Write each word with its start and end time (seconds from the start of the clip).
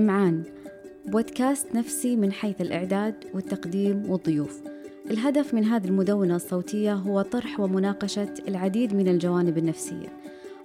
إمعان 0.00 0.42
بودكاست 1.06 1.74
نفسي 1.74 2.16
من 2.16 2.32
حيث 2.32 2.60
الإعداد 2.60 3.14
والتقديم 3.34 4.10
والضيوف. 4.10 4.60
الهدف 5.10 5.54
من 5.54 5.64
هذه 5.64 5.84
المدونة 5.84 6.36
الصوتية 6.36 6.94
هو 6.94 7.22
طرح 7.22 7.60
ومناقشة 7.60 8.34
العديد 8.48 8.94
من 8.94 9.08
الجوانب 9.08 9.58
النفسية 9.58 10.08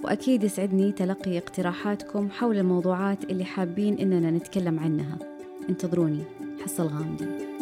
وأكيد 0.03 0.43
يسعدني 0.43 0.91
تلقي 0.91 1.37
اقتراحاتكم 1.37 2.29
حول 2.29 2.57
الموضوعات 2.57 3.23
اللي 3.23 3.45
حابين 3.45 3.97
إننا 3.99 4.31
نتكلم 4.31 4.79
عنها. 4.79 5.17
انتظروني. 5.69 6.23
حصة 6.63 6.83
الغامدي 6.83 7.54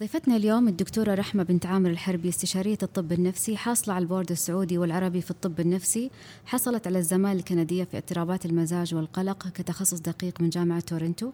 ضيفتنا 0.00 0.36
اليوم 0.36 0.68
الدكتورة 0.68 1.14
رحمة 1.14 1.42
بنت 1.42 1.66
عامر 1.66 1.90
الحربي 1.90 2.28
استشارية 2.28 2.78
الطب 2.82 3.12
النفسي 3.12 3.56
حاصلة 3.56 3.94
على 3.94 4.02
البورد 4.02 4.30
السعودي 4.30 4.78
والعربي 4.78 5.20
في 5.20 5.30
الطب 5.30 5.60
النفسي. 5.60 6.10
حصلت 6.46 6.86
على 6.86 6.98
الزمالة 6.98 7.38
الكندية 7.38 7.84
في 7.84 7.98
اضطرابات 7.98 8.46
المزاج 8.46 8.94
والقلق 8.94 9.48
كتخصص 9.48 9.98
دقيق 9.98 10.40
من 10.40 10.50
جامعة 10.50 10.80
تورنتو. 10.80 11.30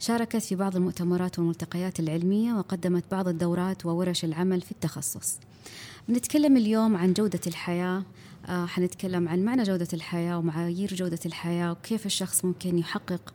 شاركت 0.00 0.36
في 0.36 0.54
بعض 0.54 0.76
المؤتمرات 0.76 1.38
والملتقيات 1.38 2.00
العلمية 2.00 2.52
وقدمت 2.52 3.04
بعض 3.10 3.28
الدورات 3.28 3.86
وورش 3.86 4.24
العمل 4.24 4.60
في 4.60 4.72
التخصص. 4.72 5.38
بنتكلم 6.08 6.56
اليوم 6.56 6.96
عن 6.96 7.12
جودة 7.12 7.40
الحياة. 7.46 8.02
آه 8.46 8.66
حنتكلم 8.66 9.28
عن 9.28 9.44
معنى 9.44 9.62
جودة 9.62 9.88
الحياة 9.92 10.38
ومعايير 10.38 10.94
جودة 10.94 11.20
الحياة 11.26 11.72
وكيف 11.72 12.06
الشخص 12.06 12.44
ممكن 12.44 12.78
يحقق 12.78 13.34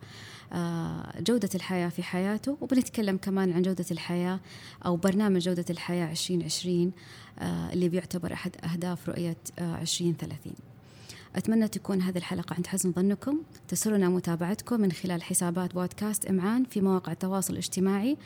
جودة 1.20 1.48
الحياة 1.54 1.88
في 1.88 2.02
حياته 2.02 2.56
وبنتكلم 2.60 3.16
كمان 3.16 3.52
عن 3.52 3.62
جودة 3.62 3.86
الحياة 3.90 4.40
أو 4.86 4.96
برنامج 4.96 5.42
جودة 5.42 5.64
الحياة 5.70 6.10
2020 6.10 6.92
آه 7.38 7.72
اللي 7.72 7.88
بيعتبر 7.88 8.32
أحد 8.32 8.56
أهداف 8.64 9.08
رؤية 9.08 9.36
2030 9.58 10.52
أتمنى 11.36 11.68
تكون 11.68 12.02
هذه 12.02 12.18
الحلقة 12.18 12.54
عند 12.54 12.66
حسن 12.66 12.92
ظنكم. 12.92 13.38
تسرنا 13.68 14.08
متابعتكم 14.08 14.80
من 14.80 14.92
خلال 14.92 15.22
حسابات 15.22 15.74
بودكاست 15.74 16.26
إمعان 16.26 16.64
في 16.64 16.80
مواقع 16.80 17.12
التواصل 17.12 17.52
الاجتماعي 17.52 18.16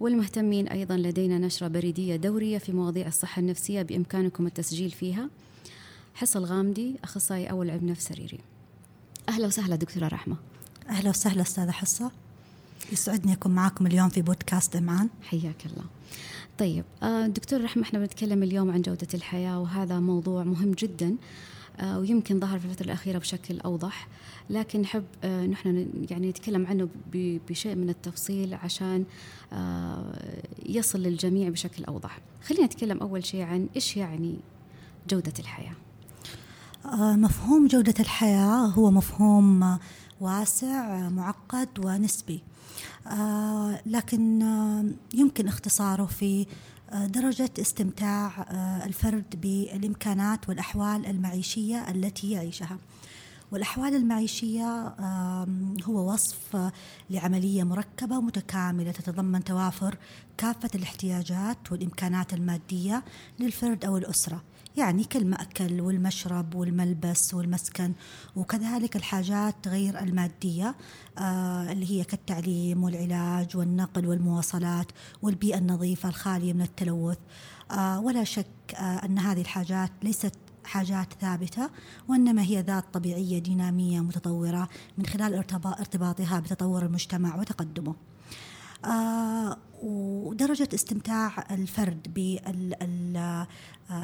والمهتمين 0.00 0.68
أيضا 0.68 0.96
لدينا 0.96 1.38
نشرة 1.38 1.68
بريدية 1.68 2.16
دورية 2.16 2.58
في 2.58 2.72
مواضيع 2.72 3.06
الصحة 3.06 3.40
النفسية 3.40 3.82
بإمكانكم 3.82 4.46
التسجيل 4.46 4.90
فيها. 4.90 5.30
حصة 6.14 6.38
الغامدي 6.38 6.96
أخصائي 7.04 7.50
أول 7.50 7.70
علم 7.70 7.88
نفس 7.88 8.08
سريري. 8.08 8.38
أهلا 9.28 9.46
وسهلا 9.46 9.76
دكتورة 9.76 10.08
رحمة. 10.08 10.36
أهلا 10.90 11.10
وسهلا 11.10 11.42
أستاذة 11.42 11.70
حصة. 11.70 12.10
يسعدني 12.92 13.32
أكون 13.32 13.52
معكم 13.52 13.86
اليوم 13.86 14.08
في 14.08 14.22
بودكاست 14.22 14.76
إمعان 14.76 15.08
حياك 15.22 15.66
الله. 15.66 15.84
طيب 16.58 16.84
دكتور 17.34 17.64
رحمة 17.64 17.82
إحنا 17.82 17.98
بنتكلم 17.98 18.42
اليوم 18.42 18.70
عن 18.70 18.82
جودة 18.82 19.06
الحياة 19.14 19.60
وهذا 19.60 20.00
موضوع 20.00 20.44
مهم 20.44 20.72
جدا 20.72 21.16
ويمكن 21.82 22.40
ظهر 22.40 22.58
في 22.58 22.64
الفترة 22.64 22.84
الأخيرة 22.84 23.18
بشكل 23.18 23.60
أوضح 23.60 24.08
لكن 24.50 24.80
نحب 24.80 25.04
نحن 25.26 25.88
يعني 26.10 26.28
نتكلم 26.28 26.66
عنه 26.66 26.88
بشيء 27.48 27.74
من 27.74 27.90
التفصيل 27.90 28.54
عشان 28.54 29.04
يصل 30.66 30.98
للجميع 30.98 31.48
بشكل 31.48 31.84
أوضح. 31.84 32.20
خلينا 32.44 32.66
نتكلم 32.66 32.98
أول 32.98 33.24
شيء 33.24 33.42
عن 33.42 33.68
إيش 33.76 33.96
يعني 33.96 34.36
جودة 35.10 35.34
الحياة. 35.38 35.74
مفهوم 37.16 37.66
جودة 37.66 37.94
الحياة 38.00 38.66
هو 38.66 38.90
مفهوم 38.90 39.78
واسع 40.20 41.08
معقد 41.08 41.68
ونسبي. 41.78 42.42
لكن 43.86 44.42
يمكن 45.14 45.48
اختصاره 45.48 46.04
في 46.04 46.46
درجة 46.92 47.50
استمتاع 47.60 48.46
الفرد 48.86 49.40
بالإمكانات 49.40 50.48
والأحوال 50.48 51.06
المعيشية 51.06 51.90
التي 51.90 52.30
يعيشها. 52.30 52.78
والأحوال 53.52 53.94
المعيشية 53.94 54.94
هو 55.84 56.12
وصف 56.12 56.72
لعملية 57.10 57.62
مركبة 57.62 58.20
متكاملة 58.20 58.90
تتضمن 58.90 59.44
توافر 59.44 59.98
كافة 60.36 60.70
الاحتياجات 60.74 61.72
والإمكانات 61.72 62.34
المادية 62.34 63.04
للفرد 63.40 63.84
أو 63.84 63.96
الأسرة. 63.96 64.42
يعني 64.80 65.04
كالمأكل 65.04 65.80
والمشرب 65.80 66.54
والملبس 66.54 67.34
والمسكن 67.34 67.92
وكذلك 68.36 68.96
الحاجات 68.96 69.68
غير 69.68 69.98
المادية 69.98 70.74
آه 71.18 71.72
اللي 71.72 71.90
هي 71.90 72.04
كالتعليم 72.04 72.84
والعلاج 72.84 73.56
والنقل 73.56 74.06
والمواصلات 74.06 74.86
والبيئة 75.22 75.58
النظيفة 75.58 76.08
الخالية 76.08 76.52
من 76.52 76.62
التلوث. 76.62 77.18
آه 77.70 78.00
ولا 78.00 78.24
شك 78.24 78.46
آه 78.74 79.04
أن 79.04 79.18
هذه 79.18 79.40
الحاجات 79.40 79.90
ليست 80.02 80.34
حاجات 80.64 81.12
ثابتة 81.20 81.70
وإنما 82.08 82.42
هي 82.42 82.60
ذات 82.60 82.84
طبيعية 82.92 83.38
دينامية 83.38 84.00
متطورة 84.00 84.68
من 84.98 85.06
خلال 85.06 85.34
ارتباطها 85.64 86.40
بتطور 86.40 86.82
المجتمع 86.82 87.36
وتقدمه. 87.36 87.94
ودرجة 89.82 90.68
استمتاع 90.74 91.46
الفرد 91.50 92.14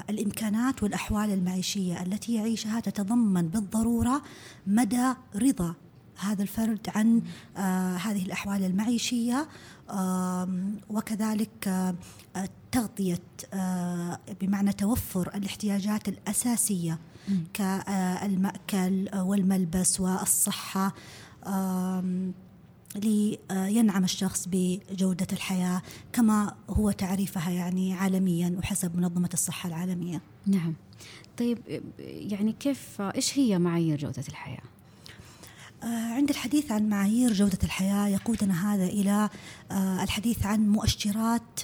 بالإمكانات 0.08 0.82
والأحوال 0.82 1.30
المعيشية 1.32 2.02
التي 2.02 2.34
يعيشها 2.34 2.80
تتضمن 2.80 3.48
بالضرورة 3.48 4.22
مدى 4.66 5.12
رضا 5.36 5.74
هذا 6.18 6.42
الفرد 6.42 6.88
عن 6.94 7.22
آه 7.56 7.96
هذه 7.96 8.22
الأحوال 8.22 8.64
المعيشية 8.64 9.48
آه 9.90 10.48
وكذلك 10.90 11.68
آه 11.68 11.94
تغطية 12.72 13.22
آه 13.54 14.18
بمعنى 14.40 14.72
توفر 14.72 15.30
الاحتياجات 15.34 16.08
الأساسية 16.08 16.98
كالمأكل 17.54 19.08
والملبس 19.14 20.00
والصحة 20.00 20.94
لينعم 22.94 24.04
الشخص 24.04 24.48
بجودة 24.52 25.26
الحياة 25.32 25.82
كما 26.12 26.54
هو 26.70 26.90
تعريفها 26.90 27.50
يعني 27.50 27.94
عالميا 27.94 28.56
وحسب 28.58 28.96
منظمة 28.96 29.30
الصحة 29.34 29.68
العالمية 29.68 30.20
نعم 30.46 30.74
طيب 31.38 31.58
يعني 31.98 32.52
كيف 32.52 33.00
إيش 33.00 33.38
هي 33.38 33.58
معايير 33.58 33.98
جودة 33.98 34.24
الحياة؟ 34.28 34.62
عند 35.82 36.30
الحديث 36.30 36.72
عن 36.72 36.88
معايير 36.88 37.32
جودة 37.32 37.58
الحياة 37.64 38.08
يقودنا 38.08 38.74
هذا 38.74 38.84
إلى 38.84 39.28
الحديث 40.02 40.46
عن 40.46 40.68
مؤشرات 40.68 41.60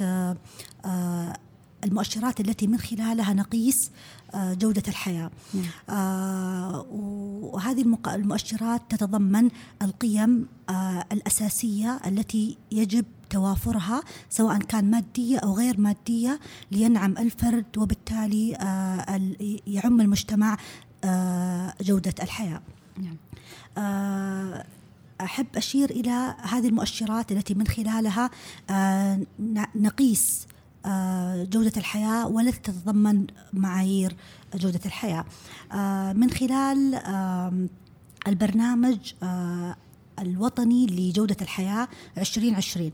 المؤشرات 1.85 2.41
التي 2.41 2.67
من 2.67 2.79
خلالها 2.79 3.35
نقيس 3.35 3.91
جودة 4.35 4.83
الحياة. 4.89 5.31
آه 5.91 6.87
وهذه 6.91 7.97
المؤشرات 8.07 8.83
تتضمن 8.89 9.51
القيم 9.83 10.49
آه 10.69 11.05
الأساسية 11.13 12.01
التي 12.07 12.57
يجب 12.73 13.05
توافرها 13.31 14.03
سواء 14.31 14.59
كان 14.59 14.91
مادية 14.91 15.39
أو 15.39 15.57
غير 15.57 15.81
مادية 15.81 16.41
لينعم 16.71 17.19
الفرد 17.19 17.79
وبالتالي 17.79 18.57
آه 18.57 19.21
يعم 19.67 20.01
المجتمع 20.01 20.57
جودة 21.81 22.15
الحياة. 22.23 22.63
نعم. 22.99 23.17
أحب 25.21 25.47
أشير 25.57 25.91
إلى 25.91 26.37
هذه 26.43 26.69
المؤشرات 26.69 27.33
التي 27.33 27.55
من 27.55 27.67
خلالها 27.67 28.31
نقيس 29.75 30.47
جودة 31.51 31.73
الحياة 31.77 32.29
والتي 32.29 32.61
تتضمن 32.61 33.27
معايير 33.53 34.17
جودة 34.55 34.81
الحياة. 34.87 35.25
من 36.13 36.31
خلال 36.31 36.95
البرنامج 38.27 39.13
الوطني 40.19 40.87
لجودة 40.87 41.37
الحياة 41.43 41.89
2020 42.19 42.91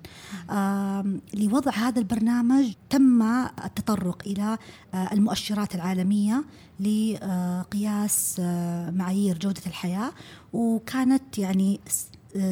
لوضع 1.34 1.72
هذا 1.72 1.98
البرنامج 1.98 2.72
تم 2.90 3.22
التطرق 3.64 4.22
إلى 4.26 4.58
المؤشرات 4.94 5.74
العالمية 5.74 6.44
لقياس 6.80 8.40
معايير 8.94 9.38
جودة 9.38 9.62
الحياة. 9.66 10.12
وكانت 10.52 11.38
يعني 11.38 11.80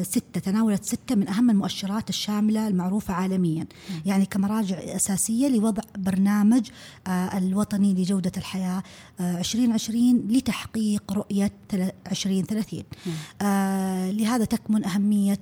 ستة 0.01 0.39
تناولت 0.39 0.85
ستة 0.85 1.15
من 1.15 1.27
أهم 1.27 1.49
المؤشرات 1.49 2.09
الشاملة 2.09 2.67
المعروفة 2.67 3.13
عالميا. 3.13 3.67
يعني 4.05 4.25
كمراجع 4.25 4.77
أساسية 4.77 5.47
لوضع 5.47 5.83
برنامج 5.97 6.69
الوطني 7.07 7.93
لجودة 7.93 8.31
الحياة 8.37 8.83
2020 9.19 10.27
لتحقيق 10.29 11.13
رؤية 11.13 11.51
2030 12.11 12.83
لهذا 14.11 14.45
تكمن 14.45 14.85
أهمية 14.85 15.39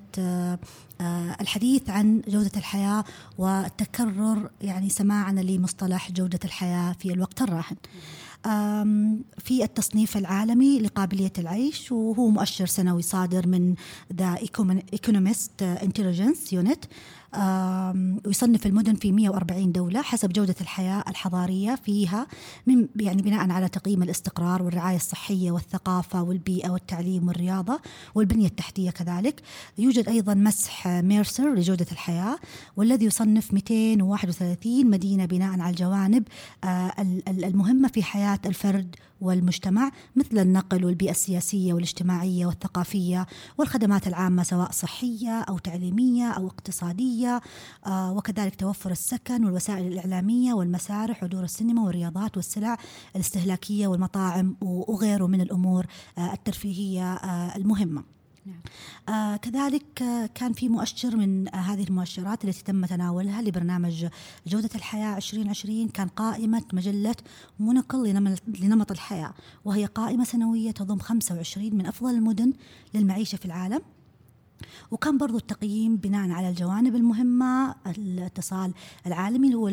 الحديث 1.42 1.90
عن 1.90 2.22
جودة 2.28 2.52
الحياة 2.58 3.04
وتكرر 3.38 4.50
يعني 4.62 4.90
سماعنا 4.90 5.42
لمصطلح 5.42 6.12
جودة 6.12 6.40
الحياة 6.46 6.96
في 7.00 7.14
الوقت 7.14 7.42
الراهن. 7.42 7.76
في 9.38 9.64
التصنيف 9.64 10.18
العالمي 10.18 10.80
لقابلية 10.80 11.34
العيش 11.38 11.92
وهو 11.92 12.30
مؤشر 12.30 12.66
سنوي 12.66 13.02
صادر 13.02 13.48
من 13.48 13.76
The 14.14 14.38
Economist 14.94 15.62
Intelligence 15.62 16.54
Unit 16.54 16.86
ويصنف 18.26 18.66
المدن 18.66 18.96
في 18.96 19.12
140 19.12 19.72
دولة 19.72 20.02
حسب 20.02 20.34
جودة 20.34 20.56
الحياة 20.62 21.04
الحضارية 21.08 21.76
فيها 21.76 22.28
من 22.68 22.88
يعني 22.96 23.22
بناء 23.22 23.52
على 23.52 23.70
تقييم 23.70 24.04
الاستقرار 24.04 24.64
والرعاية 24.64 24.96
الصحية 24.96 25.52
والثقافة 25.52 26.22
والبيئة 26.24 26.70
والتعليم 26.70 27.28
والرياضة 27.28 27.80
والبنية 28.16 28.48
التحتية 28.48 28.90
كذلك. 28.90 29.42
يوجد 29.78 30.10
أيضا 30.10 30.34
مسح 30.34 30.88
ميرسر 30.88 31.54
لجودة 31.54 31.88
الحياة 31.92 32.38
والذي 32.78 33.06
يصنف 33.06 33.54
231 33.54 34.90
مدينة 34.90 35.26
بناء 35.26 35.60
على 35.60 35.70
الجوانب 35.70 36.24
آه، 36.64 36.94
المهمة 37.28 37.88
في 37.88 38.04
حياة 38.04 38.40
الفرد 38.46 38.96
والمجتمع 39.22 39.92
مثل 40.16 40.38
النقل 40.38 40.86
والبيئة 40.86 41.12
السياسية 41.12 41.74
والاجتماعية 41.74 42.46
والثقافية 42.46 43.26
والخدمات 43.58 44.08
العامة 44.08 44.44
سواء 44.44 44.72
صحية 44.72 45.42
أو 45.42 45.58
تعليمية 45.58 46.32
أو 46.32 46.48
اقتصادية 46.48 47.42
آه، 47.86 48.14
وكذلك 48.14 48.56
توفر 48.56 48.92
السكن 48.92 49.46
والوسائل 49.46 49.88
الإعلامية 49.88 50.54
والمسارح 50.54 51.24
ودور 51.24 51.44
السينما 51.44 51.82
والرياضات 51.84 52.38
والسلع 52.38 52.78
الاستهلاكية 53.16 53.88
والمطاعم 53.88 54.56
وغيره 54.62 55.28
من 55.28 55.42
الأمور 55.42 55.86
آه، 56.18 56.34
الترفيهية 56.34 57.14
آه، 57.14 57.56
المهمة. 57.56 58.15
نعم. 58.46 58.60
آه 59.10 59.36
كذلك 59.36 59.86
كان 60.36 60.54
في 60.54 60.70
مؤشر 60.70 61.16
من 61.16 61.48
آه 61.48 61.58
هذه 61.58 61.84
المؤشرات 61.84 62.46
التي 62.46 62.64
تم 62.64 62.86
تناولها 62.86 63.42
لبرنامج 63.42 64.08
جودة 64.48 64.70
الحياة 64.76 65.18
2020 65.18 65.88
كان 65.88 66.08
قائمة 66.08 66.64
مجلة 66.74 67.16
مونوكل 67.60 68.10
لنمط 68.48 68.92
الحياة 68.92 69.34
وهي 69.66 69.86
قائمة 69.86 70.24
سنوية 70.24 70.72
تضم 70.72 71.00
25 71.00 71.76
من 71.76 71.86
أفضل 71.86 72.10
المدن 72.10 72.54
للمعيشة 72.94 73.36
في 73.36 73.46
العالم 73.46 73.82
وكان 74.92 75.18
برضو 75.18 75.38
التقييم 75.38 75.98
بناء 75.98 76.32
على 76.32 76.50
الجوانب 76.50 76.96
المهمة 76.96 77.76
الاتصال 77.88 78.74
العالمي 79.08 79.48
اللي 79.48 79.58
هو 79.58 79.68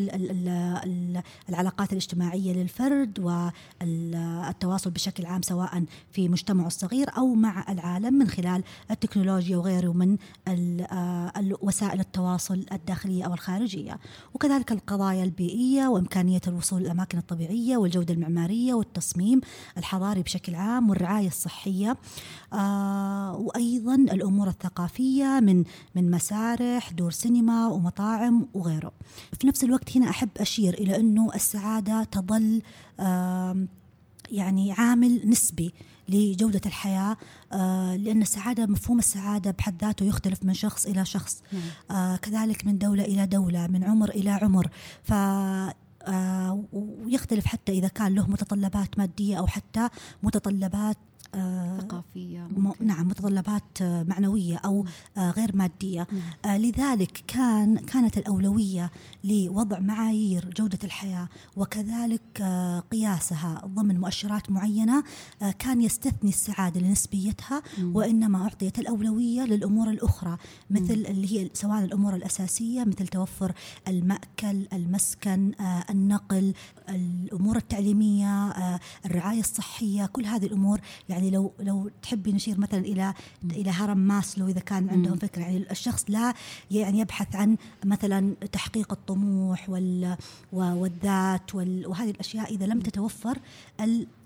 العلاقات 1.49 1.93
الاجتماعية 1.93 2.53
للفرد 2.53 3.19
والتواصل 3.19 4.91
بشكل 4.91 5.27
عام 5.27 5.43
سواء 5.43 5.85
في 6.13 6.29
مجتمعه 6.29 6.67
الصغير 6.67 7.11
أو 7.17 7.35
مع 7.35 7.65
العالم 7.69 8.15
من 8.15 8.29
خلال 8.29 8.65
التكنولوجيا 8.91 9.57
وغيره 9.57 9.93
من 9.93 10.17
وسائل 11.61 12.01
التواصل 12.01 12.67
الداخلية 12.73 13.25
أو 13.25 13.35
الخارجية. 13.35 13.99
وكذلك 14.35 14.73
القضايا 14.73 15.25
البيئية 15.25 15.87
وإمكانية 15.87 16.41
الوصول 16.47 16.83
للأماكن 16.83 17.19
الطبيعية 17.19 17.77
والجودة 17.77 18.15
المعمارية 18.15 18.75
والتصميم 18.75 19.41
الحضاري 19.79 20.23
بشكل 20.23 20.55
عام 20.55 20.91
والرعاية 20.91 21.29
الصحية 21.29 21.97
آه، 22.53 23.37
وأيضا 23.37 23.95
الأمور 23.95 24.49
الثقافية 24.49 24.72
ثقافية 24.73 25.41
من 25.41 25.65
من 25.95 26.11
مسارح 26.11 26.93
دور 26.93 27.11
سينما 27.11 27.67
ومطاعم 27.67 28.47
وغيره. 28.55 28.93
في 29.41 29.47
نفس 29.47 29.65
الوقت 29.65 29.97
هنا 29.97 30.11
أحب 30.11 30.29
أشير 30.39 30.75
إلى 30.75 30.97
أنه 30.97 31.35
السعادة 31.35 32.05
تظل 32.05 32.63
يعني 34.31 34.73
عامل 34.73 35.21
نسبي 35.25 35.75
لجودة 36.09 36.61
الحياة 36.67 37.17
آه 37.53 37.97
لأن 37.97 38.23
السعادة 38.23 38.67
مفهوم 38.67 38.99
السعادة 38.99 39.51
بحد 39.51 39.85
ذاته 39.85 40.05
يختلف 40.05 40.45
من 40.45 40.55
شخص 40.55 40.87
إلى 40.87 41.05
شخص. 41.05 41.43
نعم. 41.53 41.63
آه 41.99 42.17
كذلك 42.17 42.67
من 42.67 42.79
دولة 42.79 43.05
إلى 43.05 43.27
دولة 43.27 43.67
من 43.67 43.85
عمر 43.85 44.11
إلى 44.11 44.31
عمر. 44.31 44.69
ف 45.03 45.13
آه 45.13 46.65
ويختلف 46.73 47.47
حتى 47.47 47.73
إذا 47.73 47.89
كان 47.89 48.15
له 48.15 48.31
متطلبات 48.31 48.99
مادية 48.99 49.39
أو 49.39 49.47
حتى 49.47 49.89
متطلبات 50.23 50.97
آه، 51.35 51.79
ثقافية 51.81 52.49
نعم 52.81 53.09
متطلبات 53.09 53.83
آه، 53.83 54.03
معنوية 54.03 54.57
أو 54.57 54.85
آه، 55.17 55.31
غير 55.31 55.57
مادية. 55.57 56.07
نعم. 56.13 56.57
لذلك 56.57 57.25
كان 57.27 57.77
كانت 57.77 58.19
الأولوية 58.19 58.91
لوضع 59.25 59.79
معايير 59.79 60.51
جودة 60.57 60.79
الحياة 60.85 61.29
وكذلك 61.57 62.43
قياسها 62.93 63.63
ضمن 63.67 64.01
مؤشرات 64.01 64.51
معينة 64.51 65.05
كان 65.59 65.81
يستثني 65.81 66.31
السعادة 66.31 66.81
لنسبيتها 66.81 67.63
وإنما 67.83 68.43
أعطيت 68.43 68.79
الأولوية 68.79 69.41
للأمور 69.43 69.91
الأخرى 69.91 70.37
مثل 70.71 70.93
اللي 71.09 71.33
هي 71.33 71.51
سواء 71.55 71.85
الأمور 71.85 72.15
الأساسية 72.15 72.85
مثل 72.85 73.07
توفر 73.09 73.53
المأكل 73.89 74.67
المسكن 74.73 75.53
النقل 75.91 76.55
الأمور 76.89 77.57
التعليمية 77.57 78.55
الرعاية 79.07 79.41
الصحية 79.41 80.07
كل 80.07 80.25
هذه 80.25 80.47
الأمور 80.47 80.81
يعني 81.09 81.22
يعني 81.23 81.37
لو 81.37 81.53
لو 81.61 81.91
تحبي 82.03 82.33
نشير 82.33 82.61
مثلا 82.61 82.81
إلى 82.81 83.15
إلى 83.45 83.71
هرم 83.71 83.99
ماسلو 83.99 84.49
إذا 84.49 84.61
كان 84.61 84.91
عندهم 84.91 85.19
فكرة. 85.19 85.43
يعني 85.43 85.71
الشخص 85.71 86.05
لا 86.09 86.35
يعني 86.71 86.99
يبحث 86.99 87.37
عن 87.37 87.57
مثلا 87.85 88.35
تحقيق 88.53 88.93
الطموح 88.93 89.71
وال 89.71 90.17
والذات 90.53 91.55
وهذه 91.55 92.11
الأشياء 92.11 92.55
إذا 92.55 92.67
لم 92.67 92.81
تتوفر 92.81 93.39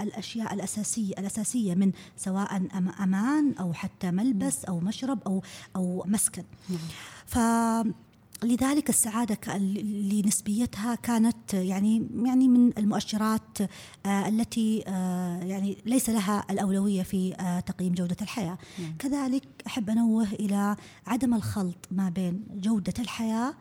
الأشياء 0.01 0.55
الأساسية 0.55 1.15
الأساسية 1.19 1.75
من 1.75 1.93
سواء 2.17 2.63
أمان 3.01 3.55
أو 3.61 3.73
حتى 3.73 4.11
ملبس 4.11 4.65
أو 4.65 4.81
مشرب 4.81 5.19
أو 5.27 5.43
أو 5.77 6.05
مسكن. 6.07 6.45
ف 7.27 7.39
لذلك 8.45 8.89
السعادة 8.89 9.57
لنسبيتها 9.59 10.95
كانت 10.95 11.55
يعني 11.55 12.09
يعني 12.25 12.49
من 12.49 12.79
المؤشرات 12.79 13.59
آه، 14.07 14.29
التي 14.29 14.85
آه، 14.87 15.39
يعني 15.39 15.79
ليس 15.87 16.11
لها 16.11 16.45
الأولوية 16.51 17.03
في 17.03 17.35
آه، 17.35 17.61
تقييم 17.61 17.95
جودة 17.95 18.17
الحياة 18.23 18.59
نعم. 18.79 18.95
كذلك 18.99 19.43
أحب 19.67 19.91
أنوه 19.91 20.33
إلى 20.33 20.77
عدم 21.07 21.35
الخلط 21.35 21.89
ما 21.91 22.09
بين 22.09 22.45
جودة 22.55 22.95
الحياة 22.99 23.55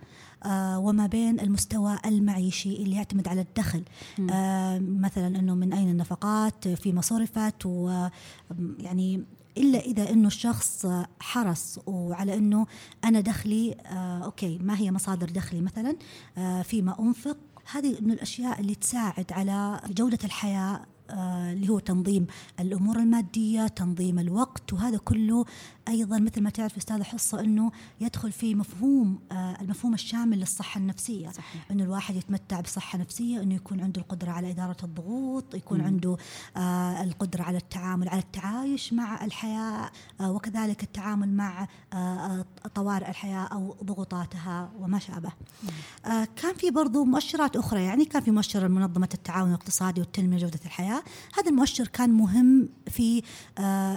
وما 0.77 1.07
بين 1.07 1.39
المستوى 1.39 1.97
المعيشي 2.05 2.75
اللي 2.75 2.95
يعتمد 2.95 3.27
على 3.27 3.41
الدخل 3.41 3.83
نعم. 4.19 5.01
مثلا 5.01 5.27
أنه 5.27 5.55
من 5.55 5.73
أين 5.73 5.89
النفقات 5.89 6.67
فيما 6.67 7.01
صرفت 7.01 7.65
ويعني 7.65 9.23
إلا 9.57 9.79
إذا 9.79 10.09
إنه 10.09 10.27
الشخص 10.27 10.87
حرص 11.19 11.79
وعلى 11.85 12.33
إنه 12.33 12.67
أنا 13.05 13.19
دخلي 13.19 13.75
آه 13.85 14.25
أوكي 14.25 14.57
ما 14.57 14.79
هي 14.79 14.91
مصادر 14.91 15.29
دخلي 15.29 15.61
مثلا 15.61 15.95
آه 16.37 16.61
فيما 16.61 16.99
أنفق. 16.99 17.37
هذه 17.71 17.97
من 18.01 18.11
الأشياء 18.11 18.59
اللي 18.59 18.75
تساعد 18.75 19.31
على 19.31 19.81
جودة 19.89 20.19
الحياة 20.23 20.81
اللي 21.09 21.69
هو 21.69 21.79
تنظيم 21.79 22.27
الأمور 22.59 22.97
المادية، 22.99 23.67
تنظيم 23.67 24.19
الوقت 24.19 24.73
وهذا 24.73 24.97
كله 24.97 25.45
أيضا 25.87 26.19
مثل 26.19 26.41
ما 26.41 26.49
تعرف 26.49 26.77
أستاذة 26.77 27.03
حصة 27.03 27.39
إنه 27.39 27.71
يدخل 28.01 28.31
في 28.31 28.55
مفهوم 28.55 29.19
آه، 29.31 29.57
المفهوم 29.61 29.93
الشامل 29.93 30.39
للصحة 30.39 30.79
النفسية 30.79 31.29
صحيح. 31.29 31.71
إنه 31.71 31.83
الواحد 31.83 32.15
يتمتع 32.15 32.61
بصحة 32.61 32.97
نفسية 32.97 33.41
إنه 33.41 33.55
يكون 33.55 33.81
عنده 33.81 34.01
القدرة 34.01 34.31
على 34.31 34.51
إدارة 34.51 34.77
الضغوط 34.83 35.55
يكون 35.55 35.79
م. 35.79 35.83
عنده 35.83 36.17
آه، 36.57 37.03
القدرة 37.03 37.43
على 37.43 37.57
التعامل 37.57 38.09
على 38.09 38.21
التعايش 38.21 38.93
مع 38.93 39.25
الحياة 39.25 39.91
آه، 40.21 40.31
وكذلك 40.31 40.83
التعامل 40.83 41.29
مع 41.29 41.67
طوارئ 42.75 43.09
الحياة 43.09 43.45
أو 43.45 43.75
ضغوطاتها 43.83 44.71
وما 44.79 44.99
شابه 44.99 45.31
كان 46.35 46.53
في 46.57 46.71
برضو 46.71 47.03
مؤشرات 47.03 47.55
أخرى 47.55 47.83
يعني 47.83 48.05
كان 48.05 48.21
في 48.21 48.31
مؤشر 48.31 48.67
منظمه 48.67 49.09
التعاون 49.13 49.49
الاقتصادي 49.49 50.01
والتنمية 50.01 50.37
جودة 50.37 50.59
الحياة 50.65 50.94
هذا 51.37 51.49
المؤشر 51.49 51.87
كان 51.87 52.09
مهم 52.09 52.69
في 52.87 53.21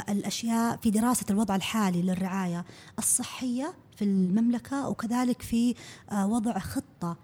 الأشياء 0.08 0.76
في 0.76 0.90
دراسة 0.90 1.26
الوضع 1.30 1.56
الحالي 1.56 2.02
للرعاية 2.02 2.64
الصحية 2.98 3.74
في 3.96 4.04
المملكة 4.04 4.88
وكذلك 4.88 5.42
في 5.42 5.74
آه، 6.10 6.26
وضع 6.26 6.58
خطة 6.58 6.88
آه، 7.02 7.16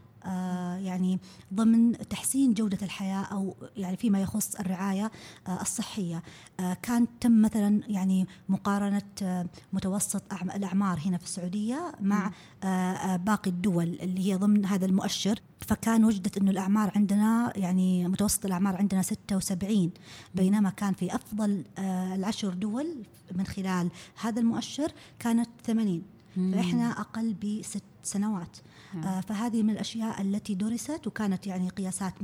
يعني 0.84 1.18
ضمن 1.54 1.98
تحسين 1.98 2.54
جودة 2.54 2.78
الحياة 2.82 3.22
أو 3.24 3.54
يعني 3.76 3.96
فيما 3.96 4.22
يخص 4.22 4.54
الرعاية 4.54 5.10
آه، 5.48 5.62
الصحية. 5.62 6.22
كان 6.82 7.06
تم 7.20 7.42
مثلا 7.42 7.80
يعني 7.88 8.26
مقارنة 8.48 9.46
متوسط 9.72 10.22
الأعمار 10.32 10.98
هنا 11.06 11.18
في 11.18 11.24
السعودية 11.24 11.92
مع 12.00 12.30
باقي 13.16 13.50
الدول 13.50 13.98
اللي 14.02 14.32
هي 14.32 14.36
ضمن 14.36 14.66
هذا 14.66 14.86
المؤشر. 14.86 15.40
فكان 15.68 16.04
وجدت 16.04 16.36
إنه 16.36 16.50
الأعمار 16.50 16.92
عندنا 16.96 17.52
يعني 17.56 18.08
متوسط 18.08 18.44
الأعمار 18.44 18.76
عندنا 18.76 19.02
76 19.02 19.90
بينما 20.34 20.70
كان 20.70 20.92
في 20.92 21.14
أفضل 21.14 21.64
العشر 22.14 22.54
دول 22.54 22.86
من 23.34 23.46
خلال 23.46 23.90
هذا 24.20 24.40
المؤشر 24.40 24.92
كانت 25.18 25.48
80 25.66 26.02
فإحنا 26.52 26.90
أقل 26.90 27.34
بست 27.34 27.82
سنوات 28.04 28.56
نعم. 28.94 29.04
آه 29.04 29.20
فهذه 29.20 29.62
من 29.62 29.70
الأشياء 29.70 30.20
التي 30.20 30.54
درست 30.54 31.06
وكانت 31.06 31.46
يعني 31.46 31.68
قياسات 31.68 32.14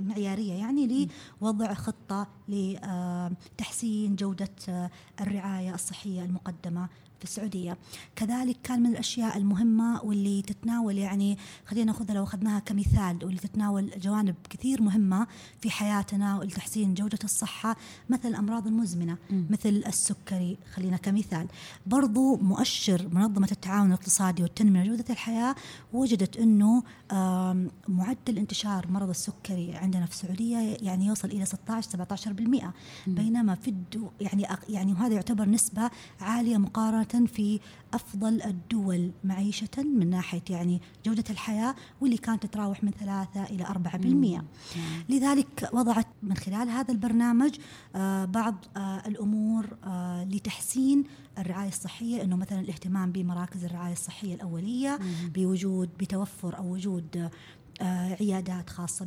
معيارية 0.00 0.52
يعني 0.52 1.08
لوضع 1.42 1.74
خطة 1.74 2.26
لتحسين 2.48 4.16
جودة 4.16 4.48
آه، 4.68 4.90
الرعاية 5.20 5.74
الصحية 5.74 6.24
المقدمة 6.24 6.88
في 7.18 7.24
السعودية. 7.24 7.76
كذلك 8.16 8.56
كان 8.62 8.82
من 8.82 8.90
الأشياء 8.90 9.36
المهمة 9.36 10.02
واللي 10.02 10.42
تتناول 10.42 10.98
يعني 10.98 11.38
خلينا 11.66 11.92
ناخذها 11.92 12.14
لو 12.14 12.22
أخذناها 12.22 12.58
كمثال 12.58 13.18
واللي 13.24 13.38
تتناول 13.38 13.90
جوانب 14.00 14.34
كثير 14.50 14.82
مهمة 14.82 15.26
في 15.60 15.70
حياتنا 15.70 16.38
ولتحسين 16.38 16.94
جودة 16.94 17.18
الصحة 17.24 17.76
مثل 18.08 18.28
الأمراض 18.28 18.66
المزمنة 18.66 19.16
م. 19.30 19.42
مثل 19.50 19.82
السكري 19.86 20.58
خلينا 20.74 20.96
كمثال. 20.96 21.46
برضو 21.86 22.36
مؤشر 22.36 23.08
منظمة 23.12 23.48
التعاون 23.52 23.86
الاقتصادي 23.86 24.42
والتنمية 24.42 24.84
جودة 24.84 25.04
الحياة 25.10 25.54
وجدت 25.92 26.36
أنه 26.36 26.82
معدل 27.88 28.38
انتشار 28.38 28.86
مرض 28.90 29.08
السكري 29.08 29.74
عندنا 29.74 30.06
في 30.06 30.12
السعودية 30.12 30.76
يعني 30.82 31.06
يوصل 31.06 31.28
إلى 31.28 31.44
16 31.44 32.06
17% 33.06 33.06
بينما 33.06 33.54
في 33.54 33.68
الدو 33.68 34.08
يعني 34.20 34.46
يعني 34.68 34.92
وهذا 34.92 35.14
يعتبر 35.14 35.48
نسبة 35.48 35.90
عالية 36.20 36.56
في 37.26 37.60
أفضل 37.94 38.42
الدول 38.42 39.10
معيشة 39.24 39.68
من 39.78 40.10
ناحية 40.10 40.42
يعني 40.50 40.80
جودة 41.06 41.24
الحياة 41.30 41.74
واللي 42.00 42.16
كانت 42.16 42.46
تتراوح 42.46 42.84
من 42.84 42.90
3 42.90 43.42
إلى 43.44 43.64
4% 43.64 44.42
لذلك 45.08 45.68
وضعت 45.72 46.06
من 46.22 46.36
خلال 46.36 46.68
هذا 46.68 46.92
البرنامج 46.92 47.54
آه 47.96 48.24
بعض 48.24 48.54
آه 48.76 49.02
الأمور 49.06 49.66
آه 49.84 50.24
لتحسين 50.24 51.04
الرعاية 51.38 51.68
الصحية 51.68 52.22
أنه 52.22 52.36
مثلا 52.36 52.60
الاهتمام 52.60 53.12
بمراكز 53.12 53.64
الرعاية 53.64 53.92
الصحية 53.92 54.34
الأولية 54.34 54.98
بوجود 55.34 55.90
بتوفر 55.98 56.58
أو 56.58 56.72
وجود 56.72 57.30
عيادات 57.80 58.70
خاصة 58.70 59.04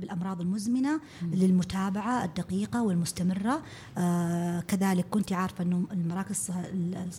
بالأمراض 0.00 0.40
المزمنة 0.40 1.00
للمتابعة 1.22 2.24
الدقيقة 2.24 2.82
والمستمرة. 2.82 3.62
آه، 3.98 4.60
كذلك 4.60 5.06
كنت 5.10 5.32
عارفة 5.32 5.64
أنه 5.64 5.86
المراكز 5.92 6.50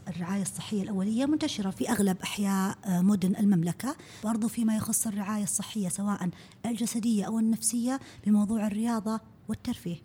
الرعاية 0.08 0.42
الصحية 0.42 0.82
الأولية 0.84 1.26
منتشرة 1.26 1.70
في 1.70 1.90
أغلب 1.90 2.18
أحياء 2.24 2.78
آه، 2.86 3.02
مدن 3.02 3.36
المملكة. 3.36 3.96
برضو 4.24 4.48
فيما 4.48 4.76
يخص 4.76 5.08
الرعاية 5.08 5.44
الصحية 5.44 5.90
سواء 5.90 6.30
الجسدية 6.66 7.24
أو 7.26 7.40
النفسية 7.40 8.00
بموضوع 8.26 8.68
الرياضة 8.68 9.20
والترفيه. 9.48 9.96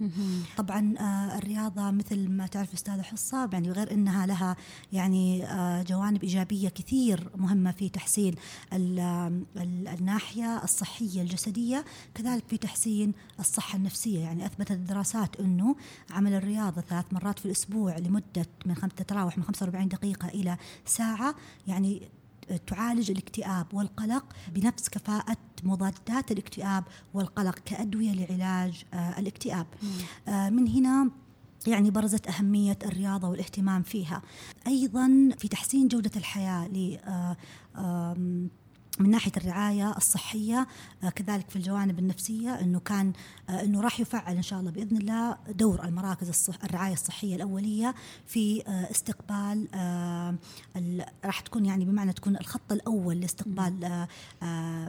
طبعا 0.57 0.95
آه، 0.99 1.39
الرياضة 1.39 1.91
مثل 1.91 2.29
ما 2.29 2.47
تعرف 2.47 2.75
أستاذة 2.75 3.03
حصة 3.03 3.49
يعني 3.53 3.71
غير 3.71 3.93
أنها 3.93 4.27
لها 4.27 4.57
يعني 4.93 5.47
آه، 5.47 5.83
جوانب 5.83 6.23
إيجابية 6.23 6.69
كثير 6.69 7.31
مهمة 7.37 7.71
في 7.71 7.89
تحسين 7.89 8.35
الناحية 9.93 10.65
الصحية 10.65 11.23
الجسدية 11.23 11.85
كذلك 12.15 12.45
في 12.49 12.57
تحسين 12.57 13.13
الصحة 13.41 13.77
النفسية. 13.77 14.21
يعني 14.21 14.47
أثبتت 14.47 14.71
الدراسات 14.71 15.41
أنه 15.41 15.77
عمل 16.11 16.35
الرياضة 16.35 16.81
ثلاث 16.81 17.05
مرات 17.13 17.39
في 17.39 17.47
الأسبوع 17.47 17.99
لمدة 17.99 18.47
من 18.67 18.75
تتراوح 18.97 19.39
من 19.39 19.45
45 19.45 19.89
دقيقة 19.89 20.29
إلى 20.29 20.57
ساعة 20.87 21.35
يعني 21.67 22.03
تعالج 22.57 23.11
الاكتئاب 23.11 23.67
والقلق 23.75 24.25
بنفس 24.55 24.89
كفاءة 24.89 25.37
مضادات 25.63 26.33
الاكتئاب 26.33 26.85
والقلق 27.15 27.59
كأدوية 27.59 28.13
لعلاج 28.13 28.85
آه، 28.95 29.19
الاكتئاب. 29.19 29.67
آه، 30.29 30.51
من 30.51 30.69
هنا 30.69 31.11
يعني 31.67 31.91
برزت 31.91 32.27
أهمية 32.27 32.79
الرياضة 32.85 33.29
والاهتمام 33.29 33.83
فيها. 33.83 34.23
أيضا 34.67 35.31
في 35.39 35.49
تحسين 35.49 35.89
جودة 35.89 36.11
الحياة 36.17 36.67
من 39.01 39.11
ناحية 39.11 39.33
الرعاية 39.37 39.97
الصحية 39.97 40.67
آه، 41.05 41.09
كذلك 41.09 41.51
في 41.51 41.57
الجوانب 41.57 41.99
النفسية 41.99 42.61
إنه 42.61 42.81
كان 42.81 43.13
آه، 43.49 43.65
إنه 43.65 43.81
راح 43.81 44.01
يفعل 44.01 44.37
إن 44.37 44.43
شاء 44.43 44.61
الله 44.61 44.71
بإذن 44.71 44.97
الله 44.97 45.37
دور 45.49 45.85
المراكز 45.85 46.29
الصح 46.29 46.65
الرعاية 46.65 46.93
الصحية 46.93 47.37
الأولية 47.37 47.95
في 48.27 48.63
آه، 48.67 48.91
استقبال 48.91 49.69
راح 51.25 51.41
تكون 51.41 51.67
يعني 51.67 51.85
بمعنى 51.85 52.13
تكون 52.13 52.37
الخط 52.37 52.73
الأول 52.73 53.21
لاستقبال 53.21 54.07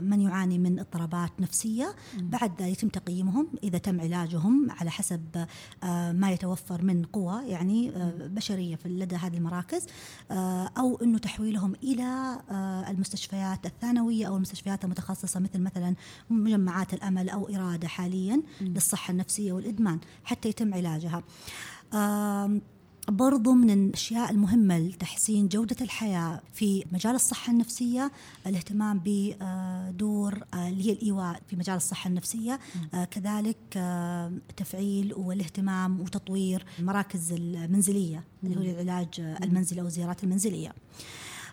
من 0.02 0.22
يعاني 0.22 0.58
من 0.58 0.80
اضطرابات 0.80 1.32
نفسية. 1.40 1.96
بعد 2.18 2.62
ذلك 2.62 2.72
يتم 2.72 2.88
تقييمهم 2.88 3.48
إذا 3.64 3.78
تم 3.78 4.02
علاجهم 4.02 4.68
على 4.72 4.92
حسب 4.92 5.46
ما 6.14 6.32
يتوفر 6.32 6.82
من 6.82 7.06
قوى 7.06 7.44
يعني 7.48 7.92
بشرية 8.18 8.76
في 8.76 8.90
لدى 8.90 9.16
هذه 9.16 9.38
المراكز 9.38 9.86
أو 10.78 11.00
إنه 11.02 11.18
تحويلهم 11.18 11.74
إلى 11.84 12.40
المستشفيات 12.90 13.66
الثانية 13.66 13.93
الثانوية 13.94 14.28
أو 14.28 14.36
المستشفيات 14.36 14.84
المتخصصة 14.86 15.40
مثل 15.40 15.60
مثلا 15.60 15.96
مجمعات 16.30 16.94
الأمل 16.94 17.30
أو 17.30 17.50
إرادة 17.50 17.88
حاليا 17.88 18.42
للصحة 18.62 19.12
النفسية 19.12 19.54
والإدمان 19.54 20.00
حتى 20.24 20.50
يتم 20.50 20.74
علاجها. 20.74 21.24
برضو 23.10 23.54
من 23.54 23.70
الأشياء 23.70 24.32
المهمة 24.32 24.80
لتحسين 24.80 25.48
جودة 25.48 25.76
الحياة 25.82 26.42
في 26.54 26.86
مجال 26.92 27.16
الصحة 27.16 27.52
النفسية 27.52 28.12
الاهتمام 28.48 29.02
بدور 29.06 30.44
آه، 30.54 30.70
اللي 30.70 30.86
هي 30.86 30.92
الإيواء 30.92 31.42
في 31.48 31.56
مجال 31.56 31.76
الصحة 31.76 32.08
النفسية. 32.08 32.60
آه، 32.94 33.06
كذلك 33.06 33.58
آه، 33.78 34.32
تفعيل 34.58 35.14
والاهتمام 35.14 36.02
وتطوير 36.02 36.66
المراكز 36.80 37.32
المنزلية 37.32 38.24
اللي 38.44 38.58
هو 38.58 38.62
العلاج 38.62 39.20
المنزلي 39.44 39.82
أو 39.82 39.86
الزيارات 39.86 40.24
المنزلية. 40.24 40.74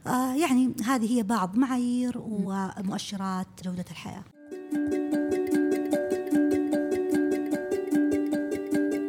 آه 0.07 0.35
يعني 0.35 0.73
هذه 0.87 1.19
هي 1.19 1.23
بعض 1.23 1.57
معايير 1.57 2.19
ومؤشرات 2.19 3.47
جودة 3.65 3.85
الحياة. 3.91 4.23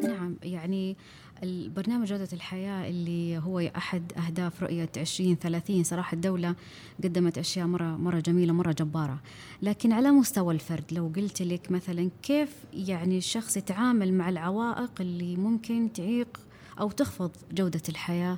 نعم 0.03 0.36
يعني 0.43 0.98
البرنامج 1.43 2.07
جودة 2.07 2.27
الحياة 2.33 2.89
اللي 2.89 3.38
هو 3.38 3.60
أحد 3.60 4.13
أهداف 4.13 4.63
رؤية 4.63 4.89
2030 4.98 5.83
صراحة 5.83 6.15
الدولة 6.15 6.55
قدمت 7.03 7.38
أشياء 7.38 7.67
مرة 7.67 7.98
مرة 7.98 8.19
جميلة 8.19 8.53
مرة 8.53 8.71
جبارة. 8.71 9.19
لكن 9.62 9.91
على 9.91 10.12
مستوى 10.12 10.53
الفرد 10.53 10.83
لو 10.91 11.12
قلت 11.15 11.41
لك 11.41 11.71
مثلا 11.71 12.10
كيف 12.24 12.50
يعني 12.74 13.17
الشخص 13.17 13.57
يتعامل 13.57 14.13
مع 14.13 14.29
العوائق 14.29 14.91
اللي 15.00 15.36
ممكن 15.36 15.89
تعيق 15.93 16.39
أو 16.79 16.91
تخفض 16.91 17.31
جودة 17.51 17.81
الحياة؟ 17.89 18.38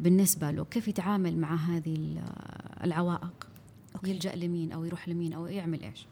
بالنسبة 0.00 0.50
له 0.50 0.64
كيف 0.64 0.88
يتعامل 0.88 1.38
مع 1.38 1.54
هذه 1.54 2.22
العوائق؟ 2.84 3.48
أوكي. 3.94 4.10
يلجأ 4.10 4.36
لمين 4.36 4.72
أو 4.72 4.84
يروح 4.84 5.08
لمين 5.08 5.32
أو 5.32 5.46
يعمل 5.46 5.82
إيش؟ 5.82 6.06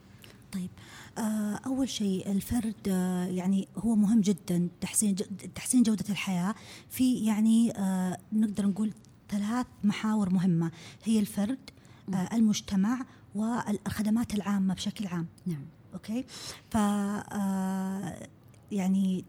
طيب 0.52 0.70
آه، 1.18 1.60
أول 1.66 1.88
شيء 1.88 2.32
الفرد 2.32 2.88
آه، 2.88 3.26
يعني 3.26 3.68
هو 3.78 3.94
مهم 3.94 4.20
جدا 4.20 4.68
تحسين 4.80 5.16
تحسين 5.54 5.82
جودة 5.82 6.04
الحياة. 6.10 6.54
في 6.90 7.14
يعني 7.14 7.78
آه، 7.78 8.18
نقدر 8.32 8.66
نقول 8.66 8.92
ثلاث 9.28 9.66
محاور 9.84 10.30
مهمة 10.30 10.70
هي 11.04 11.18
الفرد 11.18 11.58
المجتمع 12.32 13.04
والخدمات 13.34 14.34
العامة 14.34 14.74
بشكل 14.74 15.06
عام. 15.06 15.26
نعم. 15.46 15.64
أوكي؟ 15.94 16.24
ف 16.70 16.74
يعني 18.72 19.24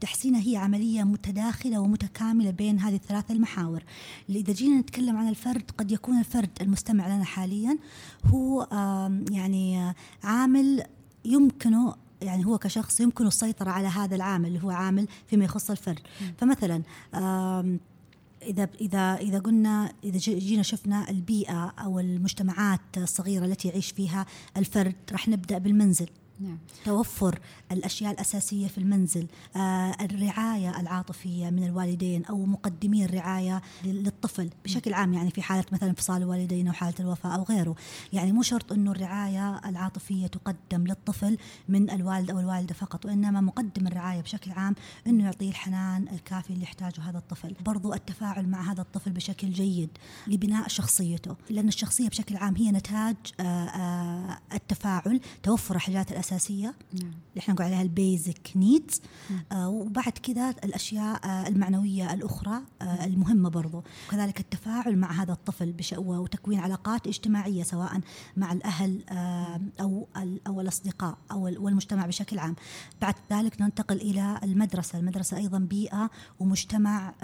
تحسينها 0.00 0.40
هي 0.40 0.56
عملية 0.56 1.02
متداخلة 1.02 1.78
ومتكاملة 1.78 2.50
بين 2.50 2.78
هذه 2.78 2.94
الثلاث 2.94 3.30
المحاور. 3.30 3.84
إذا 4.28 4.52
جينا 4.52 4.80
نتكلم 4.80 5.16
عن 5.16 5.28
الفرد 5.28 5.70
قد 5.78 5.92
يكون 5.92 6.18
الفرد 6.18 6.50
المستمع 6.60 7.14
لنا 7.14 7.24
حاليا. 7.24 7.78
هو 8.24 8.68
يعني 9.30 9.94
عامل 10.24 10.84
يمكنه 11.24 11.94
يعني 12.22 12.46
هو 12.46 12.58
كشخص 12.58 13.00
يمكنه 13.00 13.28
السيطرة 13.28 13.70
على 13.70 13.88
هذا 13.88 14.16
العامل 14.16 14.48
اللي 14.48 14.62
هو 14.62 14.70
عامل 14.70 15.08
فيما 15.26 15.44
يخص 15.44 15.70
الفرد. 15.70 16.00
فمثلا 16.38 16.82
إذا 18.42 18.68
إذا 18.80 19.14
إذا 19.14 19.38
قلنا 19.38 19.92
إذا 20.04 20.18
جينا 20.18 20.62
شفنا 20.62 21.10
البيئة 21.10 21.74
أو 21.78 22.00
المجتمعات 22.00 22.80
الصغيرة 22.96 23.44
التي 23.44 23.68
يعيش 23.68 23.90
فيها 23.90 24.26
الفرد 24.56 24.94
راح 25.12 25.28
نبدأ 25.28 25.58
بالمنزل. 25.58 26.08
نعم. 26.40 26.58
توفر 26.84 27.38
الأشياء 27.72 28.12
الأساسية 28.12 28.68
في 28.68 28.78
المنزل 28.78 29.26
آه 29.56 29.96
الرعاية 30.00 30.80
العاطفية 30.80 31.50
من 31.50 31.64
الوالدين 31.64 32.24
أو 32.24 32.46
مقدمي 32.46 33.04
الرعاية 33.04 33.62
للطفل 33.84 34.50
بشكل 34.64 34.94
عام 34.94 35.12
يعني 35.14 35.30
في 35.30 35.42
حالة 35.42 35.64
مثلا 35.72 35.88
انفصال 35.88 36.22
الوالدين 36.22 36.66
أو 36.66 36.72
حالة 36.72 36.94
الوفاة 37.00 37.36
أو 37.36 37.42
غيره. 37.42 37.74
يعني 38.12 38.32
مو 38.32 38.42
شرط 38.42 38.72
أنه 38.72 38.90
الرعاية 38.90 39.68
العاطفية 39.68 40.26
تقدم 40.26 40.86
للطفل 40.86 41.36
من 41.68 41.90
الوالد 41.90 42.30
أو 42.30 42.40
الوالدة 42.40 42.74
فقط 42.74 43.06
وإنما 43.06 43.40
مقدم 43.40 43.86
الرعاية 43.86 44.20
بشكل 44.20 44.50
عام 44.50 44.74
أنه 45.06 45.24
يعطيه 45.24 45.50
الحنان 45.50 46.08
الكافي 46.12 46.50
اللي 46.50 46.62
يحتاجه 46.62 47.00
هذا 47.00 47.18
الطفل. 47.18 47.54
برضو 47.66 47.94
التفاعل 47.94 48.48
مع 48.48 48.72
هذا 48.72 48.80
الطفل 48.80 49.10
بشكل 49.10 49.50
جيد 49.50 49.90
لبناء 50.26 50.68
شخصيته 50.68 51.36
لأن 51.50 51.68
الشخصية 51.68 52.08
بشكل 52.08 52.36
عام 52.36 52.56
هي 52.56 52.70
نتاج 52.70 53.16
آه 53.40 53.42
آه 53.42 54.38
التفاعل 54.52 55.20
توفر 55.42 55.76
الحاجات 55.76 56.12
الأساسية 56.12 56.29
الأساسية 56.34 56.74
نعم. 56.94 57.02
اللي 57.02 57.38
إحنا 57.38 57.54
نقول 57.54 57.66
عليها 57.66 57.82
البيزك 57.82 58.50
نيدز. 58.56 59.00
آه 59.52 59.68
وبعد 59.68 60.12
كذا 60.12 60.50
الأشياء 60.50 61.26
آه 61.26 61.48
المعنوية 61.48 62.12
الأخرى 62.14 62.60
آه 62.82 63.04
المهمة 63.04 63.48
برضو. 63.50 63.82
وكذلك 64.08 64.40
التفاعل 64.40 64.96
مع 64.96 65.12
هذا 65.22 65.32
الطفل 65.32 65.74
وتكوين 65.96 66.58
علاقات 66.60 67.06
اجتماعية 67.06 67.62
سواء 67.62 68.00
مع 68.36 68.52
الأهل 68.52 69.04
أو 69.80 70.08
أو 70.46 70.60
الأصدقاء 70.60 71.18
أو 71.30 71.48
ال- 71.48 71.58
والمجتمع 71.58 72.06
بشكل 72.06 72.38
عام. 72.38 72.56
بعد 73.02 73.14
ذلك 73.32 73.60
ننتقل 73.60 73.96
إلى 73.96 74.40
المدرسة. 74.42 74.98
المدرسة 74.98 75.36
أيضا 75.36 75.58
بيئة 75.58 76.10
ومجتمع 76.40 77.14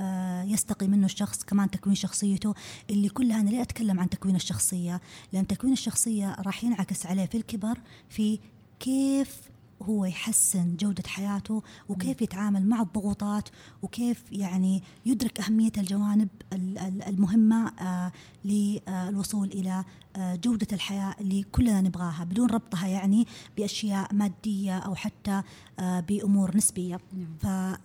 يستقي 0.47 0.87
منه 0.89 1.05
الشخص 1.07 1.45
كمان 1.45 1.71
تكوين 1.71 1.95
شخصيته 1.97 2.55
اللي 2.91 3.09
كلها 3.09 3.41
أنا 3.41 3.51
ليه 3.51 3.63
أتكلم 3.63 4.01
عن 4.01 4.09
تكوين 4.09 4.37
الشخصية؟ 4.37 5.01
لأن 5.33 5.47
تكوين 5.47 5.73
الشخصية 5.73 6.35
راح 6.41 6.65
ينعكس 6.65 7.07
عليه 7.07 7.27
في 7.27 7.37
الكبر 7.37 7.79
في 8.09 8.39
كيف 8.81 9.41
هو 9.83 10.05
يحسن 10.05 10.77
جودة 10.77 11.03
حياته 11.07 11.63
وكيف 11.89 12.23
يتعامل 12.23 12.67
مع 12.69 12.83
الضغوطات 12.83 13.49
وكيف 13.83 14.25
يعني 14.33 14.83
يدرك 15.07 15.41
أهمية 15.41 15.73
الجوانب 15.79 16.29
ال- 16.53 16.79
ال- 16.79 17.03
المهمة 17.03 17.69
آه، 17.69 18.13
للوصول 18.45 19.49
إلى 19.49 19.85
آه، 20.17 20.35
جودة 20.37 20.67
الحياة 20.73 21.15
اللي 21.21 21.43
كلنا 21.43 21.81
نبغاها 21.81 22.25
بدون 22.25 22.51
ربطها 22.51 22.87
يعني 22.89 23.27
بأشياء 23.57 24.15
مادية 24.15 24.79
أو 24.79 24.95
حتى 24.95 25.43
آه، 25.79 26.01
بأمور 26.01 26.57
نسبية 26.57 27.01
نعم. 27.13 27.77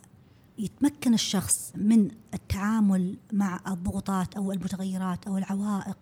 فيتمكن 0.62 1.14
الشخص 1.14 1.72
من 1.76 2.12
التعامل 2.34 3.18
مع 3.34 3.60
الضغوطات 3.68 4.36
أو 4.36 4.52
المتغيرات 4.52 5.28
أو 5.28 5.38
العوائق 5.38 5.98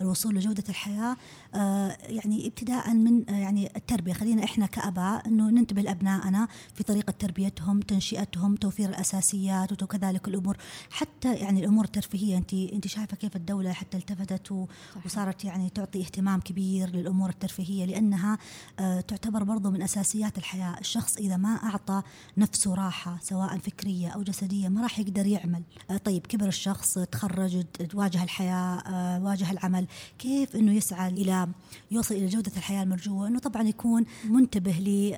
للوصول 0.00 0.34
لجودة 0.34 0.64
الحياة 0.68 1.16
آه، 1.54 1.96
يعني 2.02 2.46
ابتداء 2.46 2.94
من 2.94 3.30
آه، 3.30 3.32
يعني 3.32 3.76
التربية. 3.76 4.12
خلينا 4.12 4.44
إحنا 4.44 4.66
كأباء 4.66 5.28
إنه 5.28 5.50
ننتبه 5.50 5.82
لأبنائنا 5.82 6.48
في 6.74 6.84
طريقة 6.84 7.10
تربيتهم 7.18 7.80
تنشئتهم 7.80 8.54
توفير 8.54 8.88
الأساسيات 8.88 9.82
وكذلك 9.82 10.28
الأمور. 10.28 10.56
حتى 10.90 11.34
يعني 11.34 11.60
الأمور 11.60 11.84
الترفيهية 11.84 12.38
انت 12.38 12.54
انت 12.54 12.86
شايفة 12.86 13.16
كيف 13.16 13.36
الدولة 13.36 13.72
حتى 13.72 13.96
التفتت. 13.96 14.66
وصارت 15.06 15.44
يعني 15.44 15.70
تعطي 15.70 16.00
اهتمام 16.00 16.40
كبير 16.40 16.90
للأمور 16.90 17.30
الترفيهية 17.30 17.84
لأنها 17.84 18.38
آه، 18.78 19.00
تعتبر 19.00 19.42
برضو 19.44 19.70
من 19.70 19.82
أساسيات 19.82 20.38
الحياة. 20.38 20.78
الشخص 20.80 21.16
إذا 21.16 21.36
ما 21.36 21.48
أعطى 21.48 22.02
نفسه 22.36 22.74
راحة 22.74 23.18
سواء 23.22 23.56
فكرية 23.84 24.08
أو 24.08 24.22
جسدية 24.22 24.68
ما 24.68 24.82
راح 24.82 24.98
يقدر 24.98 25.26
يعمل. 25.26 25.62
آه، 25.90 25.96
طيب 25.96 26.26
كبر 26.26 26.48
الشخص 26.48 26.98
تخرج 26.98 27.64
تواجه 27.90 28.22
الحياة 28.22 28.78
آه، 28.78 29.22
واجه 29.24 29.50
العمل. 29.50 29.86
كيف 30.18 30.56
إنه 30.56 30.72
يسعى 30.72 31.08
إلى 31.10 31.48
يوصل 31.90 32.14
إلى 32.14 32.26
جودة 32.26 32.52
الحياة 32.56 32.82
المرجوة؟ 32.82 33.28
إنه 33.28 33.38
طبعا 33.38 33.62
يكون 33.62 34.04
منتبه 34.24 34.72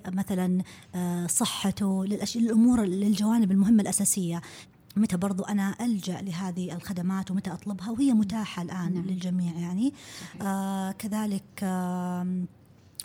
لمثلا 0.09 0.63
آه، 0.95 1.27
صحته 1.27 2.05
للأمور 2.37 2.85
للجوانب 2.85 3.53
المهمة 3.53 3.83
الأساسية. 3.83 4.43
متى 4.97 5.17
برضو 5.17 5.43
أنا 5.43 5.75
ألجأ 5.81 6.21
لهذه 6.23 6.73
الخدمات 6.75 7.31
ومتى 7.31 7.53
أطلبها؟ 7.53 7.91
وهي 7.91 8.13
متاحة 8.13 8.63
الآن 8.63 8.95
نعم. 8.95 9.05
للجميع 9.07 9.53
يعني. 9.59 9.93
آه 10.43 10.93
كذلك 10.93 11.43
آم، 11.63 12.47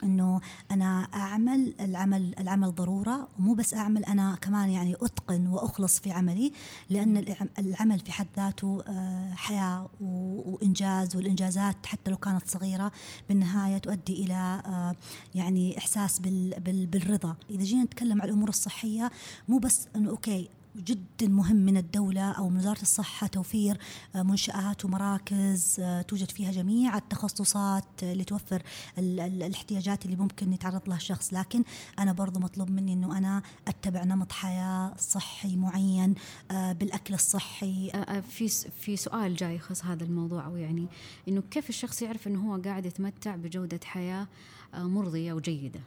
إنه 0.04 0.42
أنا 0.72 1.08
أعمل 1.14 1.74
العمل 1.80 2.36
العمل 2.40 2.76
ضرورة 2.76 3.28
ومو 3.40 3.54
بس 3.54 3.74
أعمل 3.74 4.06
أنا 4.06 4.36
كمان 4.42 4.70
يعني 4.70 4.96
أتقن 4.96 5.48
وأخلص 5.48 6.00
في 6.00 6.12
عملي 6.12 6.52
لأن 6.90 7.18
العم- 7.18 7.50
العمل 7.60 8.00
في 8.00 8.12
حد 8.12 8.28
ذاته 8.38 8.84
آه، 8.88 9.34
حياة 9.34 9.90
وإنجاز 10.02 11.16
والإنجازات 11.16 11.86
حتى 11.86 12.12
لو 12.12 12.18
كانت 12.18 12.48
صغيرة 12.50 12.92
بالنهاية 13.30 13.78
تؤدي 13.78 14.24
إلى 14.24 14.62
آه، 14.66 14.96
يعني 15.36 15.78
إحساس 15.78 16.20
بال- 16.20 16.60
بال- 16.60 16.86
بالرضا. 16.86 17.36
إذا 17.50 17.64
جينا 17.64 17.84
نتكلم 17.84 18.22
عن 18.22 18.28
الأمور 18.30 18.50
الصحية 18.50 19.12
مو 19.50 19.58
بس 19.58 19.88
إنه 19.96 20.10
أوكي 20.10 20.50
جدا 20.76 21.28
مهم 21.28 21.56
من 21.56 21.78
الدولة 21.78 22.32
أو 22.32 22.50
من 22.50 22.58
وزارة 22.58 22.82
الصحة 22.82 23.28
توفير 23.28 23.78
آه، 24.16 24.24
منشآت 24.24 24.86
ومراكز 24.86 25.76
آه، 25.80 26.02
توجد 26.02 26.32
فيها 26.32 26.52
جميع 26.52 26.98
التخصصات 26.98 28.04
آه، 28.04 28.12
اللي 28.14 28.24
توفر 28.24 28.64
ال- 28.98 29.20
ال- 29.20 29.44
الاحتياجات 29.44 30.06
اللي 30.06 30.16
ممكن 30.16 30.54
يتعرض 30.54 30.82
لها 30.88 30.98
الشخص. 30.98 31.34
لكن 31.34 31.64
أنا 32.00 32.14
برضو 32.14 32.40
مطلوب 32.40 32.70
مني 32.70 32.94
أنه 32.94 33.18
أنا 33.18 33.42
أتبع 33.68 34.04
نمط 34.04 34.32
حياة 34.32 34.94
صحي 34.98 35.56
معين 35.56 36.16
آه، 36.52 36.72
بالأكل 36.74 37.14
الصحي. 37.14 37.90
آه، 37.94 37.98
آه، 37.98 38.20
في 38.20 38.48
س- 38.48 38.68
في 38.68 38.98
سؤال 38.98 39.36
جاي 39.36 39.56
يخص 39.56 39.86
هذا 39.86 40.04
الموضوع 40.04 40.46
أو 40.46 40.56
يعني 40.56 40.88
إنه 41.28 41.42
كيف 41.52 41.70
الشخص 41.70 42.02
يعرف 42.02 42.28
إنه 42.28 42.52
هو 42.54 42.62
قاعد 42.62 42.86
يتمتع 42.86 43.36
بجودة 43.36 43.80
حياة 43.86 44.28
آه، 44.74 44.84
مرضية 44.84 45.34
وجيدة؟ 45.34 45.80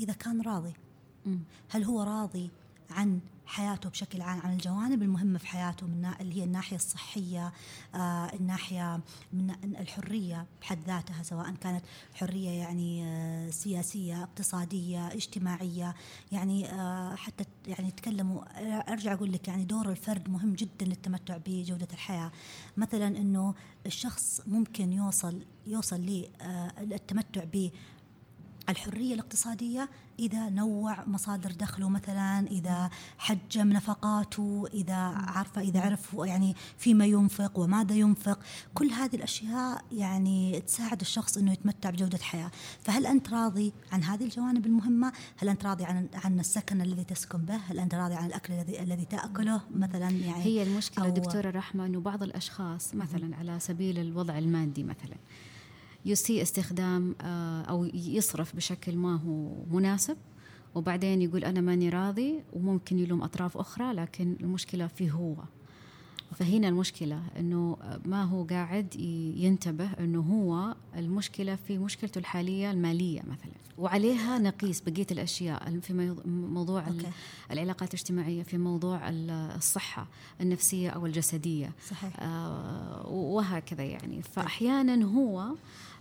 إذا 0.00 0.12
كان 0.12 0.40
راضي. 0.40 0.72
هل 1.70 1.84
هو 1.84 2.02
راضي 2.02 2.50
عن 2.90 3.20
حياته 3.48 3.90
بشكل 3.90 4.22
عام 4.22 4.40
عن 4.40 4.52
الجوانب 4.52 5.02
المهمة 5.02 5.38
في 5.38 5.46
حياته 5.46 5.86
من 5.86 6.10
اللي 6.20 6.40
هي 6.40 6.44
الناحية 6.44 6.76
الصحية 6.76 7.52
آه 7.94 8.32
الناحية 8.34 9.00
من 9.32 9.50
الحرية 9.64 10.46
بحد 10.60 10.78
ذاتها 10.86 11.22
سواء 11.22 11.54
كانت 11.54 11.84
حرية 12.14 12.50
يعني 12.50 13.04
آه 13.04 13.50
سياسية 13.50 14.22
اقتصادية 14.22 15.08
اجتماعية 15.08 15.94
يعني 16.32 16.72
آه 16.72 17.14
حتى 17.14 17.44
يعني 17.66 17.90
تكلموا 17.90 18.42
أرجع 18.92 19.12
أقول 19.12 19.32
لك 19.32 19.48
يعني 19.48 19.64
دور 19.64 19.90
الفرد 19.90 20.28
مهم 20.28 20.54
جدا 20.54 20.86
للتمتع 20.86 21.36
بجودة 21.46 21.88
الحياة. 21.92 22.30
مثلا 22.76 23.06
أنه 23.06 23.54
الشخص 23.86 24.40
ممكن 24.46 24.92
يوصل 24.92 25.42
يوصل 25.66 26.00
للتمتع 26.80 27.44
الحرية 28.68 29.14
الاقتصادية 29.14 29.88
إذا 30.18 30.48
نوع 30.48 31.04
مصادر 31.06 31.52
دخله 31.52 31.88
مثلا 31.88 32.46
إذا 32.46 32.90
حجم 33.18 33.68
نفقاته 33.72 34.64
إذا 34.74 34.94
عارفة 35.16 35.60
إذا 35.60 35.80
عرف 35.80 36.16
يعني 36.18 36.54
فيما 36.78 37.06
ينفق 37.06 37.58
وماذا 37.58 37.94
ينفق. 37.94 38.38
كل 38.74 38.86
هذه 38.90 39.16
الأشياء 39.16 39.84
يعني 39.92 40.60
تساعد 40.60 41.00
الشخص 41.00 41.36
أنه 41.36 41.52
يتمتع 41.52 41.90
بجودة 41.90 42.18
حياة. 42.18 42.50
فهل 42.82 43.06
أنت 43.06 43.28
راضي 43.30 43.72
عن 43.92 44.02
هذه 44.04 44.24
الجوانب 44.24 44.66
المهمة؟ 44.66 45.12
هل 45.36 45.48
أنت 45.48 45.64
راضي 45.66 45.84
عن 45.84 46.08
عن 46.14 46.40
السكن 46.40 46.80
الذي 46.80 47.04
تسكن 47.04 47.38
به؟ 47.38 47.56
هل 47.56 47.78
أنت 47.78 47.94
راضي 47.94 48.14
عن 48.14 48.26
الأكل 48.26 48.52
الذي 48.52 48.82
الذي 48.82 49.04
تأكله 49.04 49.60
مثلا 49.74 50.10
يعني؟ 50.10 50.42
هي 50.44 50.62
المشكلة 50.62 51.04
أو- 51.04 51.08
دكتورة 51.08 51.50
رحمه 51.50 51.86
إنه 51.86 52.00
بعض 52.00 52.22
الأشخاص 52.22 52.94
مثلا 52.94 53.36
على 53.36 53.60
سبيل 53.60 53.98
الوضع 53.98 54.38
المادي 54.38 54.82
مثلا 54.82 55.16
يسيء 56.04 56.42
استخدام 56.42 57.14
آه، 57.20 57.62
أو 57.62 57.84
يصرف 57.94 58.56
بشكل 58.56 58.96
ما 58.96 59.16
هو 59.16 59.64
مناسب. 59.76 60.16
وبعدين 60.74 61.22
يقول 61.22 61.44
أنا 61.44 61.60
ماني 61.60 61.88
راضي 61.88 62.42
وممكن 62.52 62.98
يلوم 62.98 63.22
أطراف 63.22 63.56
أخرى 63.56 63.92
لكن 63.92 64.36
المشكلة 64.40 64.86
فيه 64.86 65.10
هو. 65.10 65.34
فهنا 66.34 66.68
المشكلة 66.68 67.22
أنه 67.38 67.76
ما 68.04 68.22
هو 68.24 68.44
قاعد 68.44 68.94
ينتبه 69.36 69.90
أنه 70.00 70.20
هو 70.20 70.74
المشكلة 70.96 71.56
في 71.66 71.78
مشكلته 71.78 72.18
الحالية 72.18 72.70
المالية 72.70 73.20
مثلا. 73.20 73.52
وعليها 73.78 74.38
نقيس 74.38 74.80
بقية 74.80 75.06
الأشياء 75.10 75.78
في 75.80 76.14
موضوع 76.26 76.86
أوكي. 76.88 77.06
العلاقات 77.50 77.88
الاجتماعية 77.94 78.42
في 78.42 78.58
موضوع 78.58 79.08
ال- 79.08 79.30
الصحة 79.30 80.06
النفسية 80.40 80.90
أو 80.90 81.06
الجسدية. 81.06 81.72
صحيح. 81.90 82.12
آه، 82.20 83.06
وهكذا 83.08 83.84
يعني. 83.84 84.22
فأحيانا 84.22 85.04
هو 85.04 85.48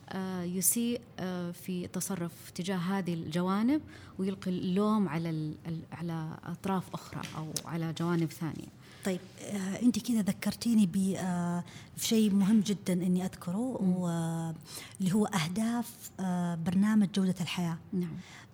آه، 0.10 0.44
يسيء 0.44 1.02
آه، 1.20 1.52
في 1.52 1.86
التصرف 1.86 2.32
تجاه 2.56 2.78
هذه 2.78 3.13
الجوانب 3.13 3.82
ويلقي 4.20 4.52
اللوم 4.52 5.10
على 5.10 5.54
على 5.92 6.38
أطراف 6.44 6.84
أخرى 6.94 7.22
أو 7.38 7.48
على 7.66 7.94
جوانب 8.00 8.32
ثانية. 8.32 8.77
طيب 9.06 9.20
آه 9.42 9.82
انت 9.82 10.00
كذا 10.00 10.22
ذكرتيني 10.22 10.86
ب 10.86 11.16
آه 11.18 11.64
شيء 11.98 12.32
مهم 12.34 12.60
جدا 12.60 12.94
إني 12.94 13.26
أذكره 13.26 13.58
واللي 13.82 15.14
هو 15.14 15.26
أهداف 15.26 15.94
آه 16.20 16.56
برنامج 16.56 17.08
جودة 17.16 17.36
الحياة. 17.42 17.78
نعم. 17.94 18.10
آه 18.10 18.47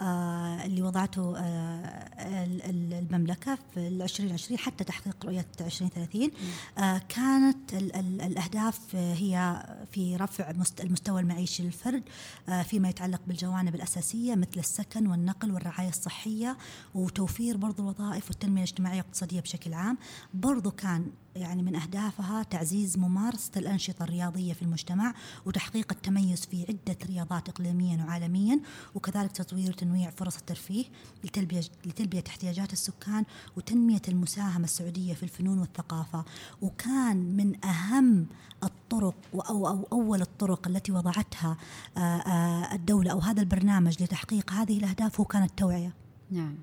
اللي 0.65 0.81
وضعته 0.81 1.37
آه 1.37 2.43
ال- 2.43 2.61
ال- 2.63 2.93
المملكة 2.93 3.57
في 3.73 3.87
ال 3.87 4.01
2020 4.01 4.57
حتى 4.59 4.83
تحقيق 4.83 5.25
رؤية 5.25 5.45
2030 5.61 6.31
آه 6.77 7.01
كانت 7.09 7.73
ال 7.73 7.95
ال 7.95 8.21
الأهداف 8.21 8.79
آه، 8.95 9.13
هي 9.13 9.65
في 9.91 10.15
رفع 10.15 10.51
مست- 10.51 10.81
المستوى 10.81 11.21
المعيشي 11.21 11.63
للفرد 11.63 12.03
آه 12.49 12.63
فيما 12.63 12.89
يتعلق 12.89 13.21
بالجوانب 13.27 13.75
الأساسية 13.75 14.35
مثل 14.35 14.59
السكن 14.59 15.07
والنقل 15.07 15.51
والرعاية 15.51 15.89
الصحية 15.89 16.57
وتوفير 16.95 17.57
برضو 17.57 17.83
الوظائف 17.83 18.27
والتنمية 18.29 18.63
الاجتماعية 18.63 18.97
والاقتصادية 18.97 19.39
بشكل 19.41 19.73
عام. 19.73 19.97
برضو 20.33 20.71
كان 20.71 21.07
يعني 21.35 21.63
من 21.63 21.75
أهدافها 21.75 22.43
تعزيز 22.43 22.97
ممارسة 22.97 23.51
الأنشطة 23.57 24.03
الرياضية 24.03 24.53
في 24.53 24.61
المجتمع 24.61 25.13
وتحقيق 25.45 25.91
التميز 25.91 26.45
في 26.45 26.65
عدة 26.69 26.97
رياضات 27.05 27.49
إقليميا 27.49 28.05
وعالميا 28.05 28.59
وكذلك 28.95 29.31
تطوير 29.31 29.69
وتنويع 29.69 30.09
فرص 30.09 30.37
الترفيه 30.37 30.85
لتلبية, 31.23 31.61
لتلبية 31.85 32.23
احتياجات 32.27 32.73
السكان 32.73 33.25
وتنمية 33.57 34.01
المساهمة 34.07 34.63
السعودية 34.63 35.13
في 35.13 35.23
الفنون 35.23 35.59
والثقافة. 35.59 36.25
وكان 36.61 37.17
من 37.37 37.65
أهم 37.65 38.27
الطرق 38.63 39.15
أو, 39.49 39.67
أو 39.67 39.87
أول 39.91 40.21
الطرق 40.21 40.67
التي 40.67 40.91
وضعتها 40.91 41.57
آه، 41.97 41.99
آه، 41.99 42.73
الدولة 42.75 43.11
أو 43.11 43.19
هذا 43.19 43.41
البرنامج 43.41 44.03
لتحقيق 44.03 44.51
هذه 44.51 44.77
الأهداف 44.77 45.19
هو 45.19 45.25
كان 45.25 45.43
التوعية. 45.43 45.93
نعم. 46.31 46.57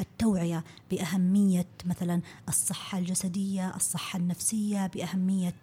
التوعية 0.00 0.64
بأهمية 0.90 1.66
مثلا 1.84 2.20
الصحة 2.48 2.98
الجسدية، 2.98 3.76
الصحة 3.76 4.18
النفسية، 4.18 4.86
بأهمية 4.86 5.54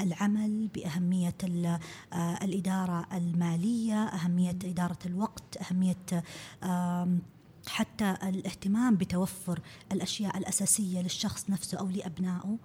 العمل، 0.00 0.68
بأهمية 0.74 1.34
آه، 2.12 2.38
الإدارة 2.42 3.06
المالية، 3.12 4.04
أهمية 4.04 4.58
إدارة 4.64 4.98
الوقت، 5.06 5.56
أهمية 5.56 5.96
حتى 7.68 8.14
الاهتمام 8.22 8.96
بتوفر 8.96 9.60
الأشياء 9.92 10.38
الأساسية 10.38 11.00
للشخص 11.00 11.50
نفسه 11.50 11.78
أو 11.78 11.88
لأبنائه. 11.88 12.58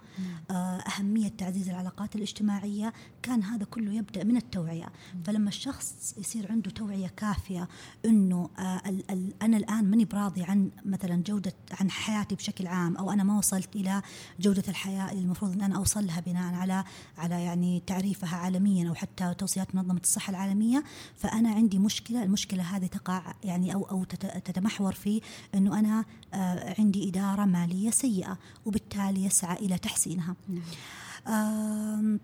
آه، 0.50 0.54
أهمية 0.54 1.28
تعزيز 1.28 1.68
العلاقات 1.68 2.16
الاجتماعية. 2.16 2.92
كان 3.22 3.42
هذا 3.42 3.64
كله 3.64 3.92
يبدأ 3.92 4.24
من 4.24 4.36
التوعية. 4.36 4.92
فلما 5.24 5.48
الشخص 5.48 6.14
يصير 6.18 6.52
عنده 6.52 6.70
توعية 6.70 7.06
كافية 7.06 7.68
إنه 8.04 8.50
آه، 8.58 8.82
أنا 9.42 9.56
الآن 9.56 9.90
ماني 9.90 10.04
براضي 10.04 10.42
عن 10.42 10.70
مثلا 10.84 11.22
جودة 11.22 11.52
عن 11.80 11.90
حياتي 11.90 12.34
بشكل 12.34 12.66
عام 12.66 12.96
أو 12.96 13.10
أنا 13.10 13.24
ما 13.24 13.38
وصلت 13.38 13.76
إلى 13.76 14.02
جودة 14.40 14.64
الحياة 14.68 15.10
اللي 15.10 15.22
المفروض 15.22 15.52
إن 15.52 15.60
أنا 15.60 15.76
أوصلها 15.76 16.20
بناء 16.20 16.54
على 16.54 16.84
على 17.18 17.42
يعني 17.42 17.82
تعريفها 17.86 18.36
عالميا 18.36 18.88
أو 18.88 18.94
حتى 18.94 19.34
توصيات 19.34 19.74
منظمة 19.74 20.00
الصحة 20.00 20.30
العالمية. 20.30 20.84
فأنا 21.16 21.50
عندي 21.50 21.78
مشكلة 21.78 22.22
المشكلة 22.22 22.62
هذه 22.62 22.86
تقع 22.86 23.34
يعني 23.44 23.74
أو 23.74 23.82
أو 23.82 24.04
تتمحور 24.44 24.91
يتصور 24.92 24.94
فيه 24.94 25.20
أنه 25.54 25.78
أنا 25.78 26.04
آه، 26.34 26.74
عندي 26.78 27.08
إدارة 27.08 27.44
مالية 27.44 27.90
سيئة 27.90 28.38
وبالتالي 28.66 29.24
يسعى 29.24 29.56
إلى 29.56 29.78
تحسينها 29.78 30.34
نعم. 30.48 32.18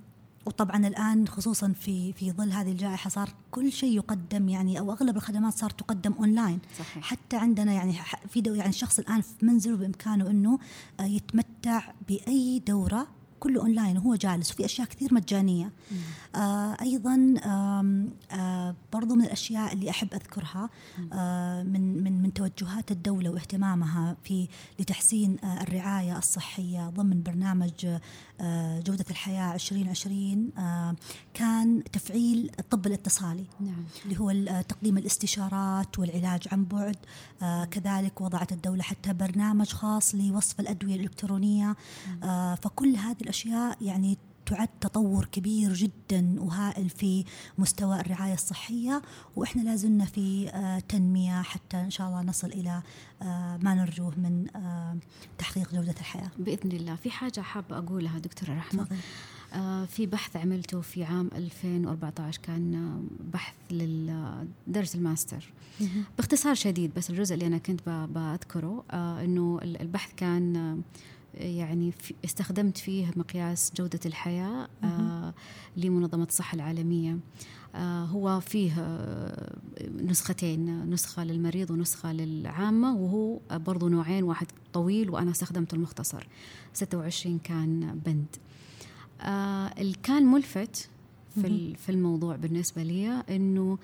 وطبعا 0.47 0.87
الآن 0.87 1.29
خصوصا 1.29 1.73
في 1.73 2.13
في 2.13 2.33
ظل 2.33 2.53
هذه 2.53 2.73
الجائحة 2.73 3.11
صار 3.11 3.35
كل 3.51 3.73
شيء 3.73 3.97
يقدم 3.97 4.49
يعني 4.49 4.79
أو 4.79 4.93
أغلب 4.93 5.17
الخدمات 5.17 5.53
صار 5.53 5.71
تقدم 5.71 6.13
أونلاين 6.13 6.59
صحيح. 6.79 7.05
حتى 7.05 7.37
عندنا 7.37 7.73
يعني 7.73 7.95
في 8.29 8.41
دو 8.41 8.55
يعني 8.55 8.69
الشخص 8.69 8.99
الآن 8.99 9.21
في 9.21 9.47
منزله 9.47 9.77
بإمكانه 9.77 10.31
أنه 10.31 10.59
آه، 11.01 11.05
يتمتع 11.05 11.93
بأي 12.09 12.63
دورة 12.67 13.07
كله 13.41 13.61
أونلاين 13.61 13.99
وهو 13.99 14.15
جالس 14.15 14.53
وفي 14.53 14.65
أشياء 14.65 14.89
كثير 14.89 15.15
مجانية. 15.15 15.73
آه 16.35 16.77
أيضا 16.83 17.35
آه 17.45 18.75
برضو 18.93 19.15
من 19.15 19.25
الأشياء 19.25 19.73
اللي 19.73 19.91
أحب 19.91 20.15
أذكرها 20.15 20.71
آه 21.13 21.63
من 21.63 22.03
من 22.05 22.23
من 22.23 22.35
توجهات 22.35 22.91
الدولة 22.91 23.31
واهتمامها 23.31 24.17
في 24.25 24.49
لتحسين 24.81 25.37
آه 25.45 25.63
الرعاية 25.63 26.19
الصحية 26.19 26.89
ضمن 26.91 27.23
برنامج 27.23 27.87
آه 28.41 28.81
جودة 28.81 29.05
الحياة 29.11 29.55
2020 29.55 30.51
آه 30.59 30.97
كان 31.35 31.83
تفعيل 31.93 32.51
الطب 32.59 32.87
الاتصالي 32.87 33.45
نعم. 33.61 33.85
اللي 34.05 34.21
هو 34.21 34.31
آه، 34.31 34.61
تقديم 34.61 34.99
الاستشارات 34.99 35.99
والعلاج 35.99 36.43
عن 36.53 36.65
بعد. 36.65 36.97
آه 37.43 37.65
كذلك 37.65 38.21
وضعت 38.21 38.53
الدولة 38.53 38.83
حتى 38.83 39.13
برنامج 39.13 39.73
خاص 39.73 40.15
لوصف 40.15 40.61
الأدوية 40.61 40.95
الإلكترونية. 40.95 41.77
آه 42.23 42.55
فكل 42.55 42.97
هذه 42.97 43.21
الأشياء 43.29 43.77
يعني 43.81 44.19
تعد 44.47 44.69
تطور 44.81 45.25
كبير 45.25 45.73
جدا 45.73 46.37
وهائل 46.39 46.89
في 46.89 47.25
مستوى 47.59 48.01
الرعاية 48.01 48.35
الصحية 48.35 49.03
وإحنا 49.37 49.63
لازلنا 49.63 50.05
في 50.05 50.49
آه، 50.49 50.79
تنمية 50.79 51.43
حتى 51.43 51.77
إن 51.77 51.91
شاء 51.91 52.09
الله 52.09 52.23
نصل 52.23 52.47
إلى 52.47 52.83
آه، 53.23 53.59
ما 53.63 53.75
نرجوه 53.75 54.13
من 54.17 54.57
آه، 54.57 54.97
تحقيق 55.39 55.75
جودة 55.75 55.95
الحياة. 56.01 56.31
بإذن 56.39 56.73
الله، 56.73 56.95
في 56.95 57.11
حاجة 57.11 57.41
حابة 57.41 57.79
أقولها 57.79 58.19
دكتورة 58.19 58.59
رحمة. 58.59 58.87
في 59.87 60.07
بحث 60.07 60.37
عملته 60.37 60.81
في 60.81 61.05
عام 61.05 61.31
2014 61.35 62.41
كان 62.43 63.03
بحث 63.33 63.55
للدرس 63.71 64.95
الماستر 64.95 65.53
باختصار 66.17 66.55
شديد 66.55 66.95
بس 66.95 67.11
الجزء 67.11 67.35
اللي 67.35 67.47
أنا 67.47 67.59
كنت 67.59 67.81
بذكره 67.89 68.85
إنه 68.93 69.61
البحث 69.63 70.11
كان 70.17 70.83
يعني 71.35 71.93
استخدمت 72.25 72.79
فيه 72.79 73.07
مقياس 73.17 73.73
جودة 73.77 74.01
الحياة 74.07 74.69
آه 74.85 75.35
لمنظمة 75.77 76.25
الصحة 76.25 76.55
العالمية. 76.55 77.19
آه 77.75 78.05
هو 78.05 78.41
فيه 78.41 78.73
آه 78.79 79.57
نسختين 80.03 80.91
نسخة 80.91 81.25
للمريض 81.25 81.71
ونسخة 81.71 82.13
للعامة 82.13 82.97
وهو 82.97 83.41
برضو 83.53 83.89
نوعين 83.89 84.25
واحد 84.25 84.47
طويل 84.73 85.11
وأنا 85.11 85.31
استخدمت 85.31 85.75
المختصر. 85.75 86.27
26 86.73 87.39
كان 87.39 88.01
بند. 88.07 88.27
آه 89.21 89.67
اللي 89.79 89.97
كان 90.03 90.27
ملفت 90.27 90.89
في, 91.35 91.75
في 91.75 91.89
الموضوع 91.93 92.37
بالنسبة 92.37 92.83
لي 92.83 93.09
أنه 93.31 93.79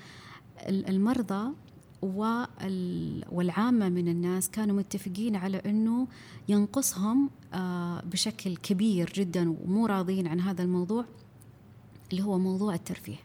المرضى 0.69 1.51
والعامة 3.33 3.89
من 3.89 4.09
الناس 4.09 4.51
كانوا 4.51 4.77
متفقين 4.77 5.37
على 5.37 5.57
أنه 5.57 6.09
ينقصهم 6.49 7.31
آه، 7.55 8.01
بشكل 8.01 8.57
كبير 8.57 9.13
جدا 9.15 9.51
ومو 9.51 9.87
راضين 9.87 10.27
عن 10.27 10.41
هذا 10.41 10.63
الموضوع 10.63 11.05
اللي 12.13 12.23
هو 12.23 12.39
موضوع 12.39 12.75
الترفيه. 12.75 13.17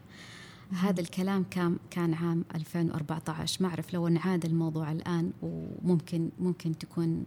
هذا 0.71 1.01
الكلام 1.01 1.45
كان 1.51 1.77
كان 1.91 2.13
عام 2.13 2.45
2014 2.55 3.63
ما 3.63 3.69
أعرف 3.69 3.93
لو 3.93 4.07
انعاد 4.07 4.45
الموضوع 4.45 4.91
الآن 4.91 5.31
وممكن 5.41 6.29
ممكن 6.39 6.77
تكون 6.77 7.25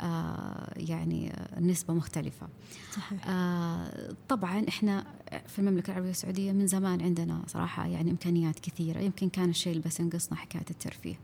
آه 0.00 0.72
يعني 0.76 1.32
نسبة 1.60 1.94
مختلفة. 1.94 2.48
صحيح. 2.92 3.28
آه 3.28 4.14
طبعا 4.28 4.64
إحنا 4.68 5.06
في 5.46 5.58
المملكة 5.58 5.90
العربية 5.90 6.10
السعودية 6.10 6.52
من 6.52 6.66
زمان 6.66 7.02
عندنا 7.02 7.42
صراحة 7.46 7.86
يعني 7.86 8.10
إمكانيات 8.10 8.58
كثيرة. 8.58 9.00
يمكن 9.00 9.28
كان 9.28 9.50
الشيء 9.50 9.72
اللي 9.72 9.84
بس 9.86 10.00
ينقصنا 10.00 10.38
حكاية 10.38 10.64
الترفيه. 10.70 11.18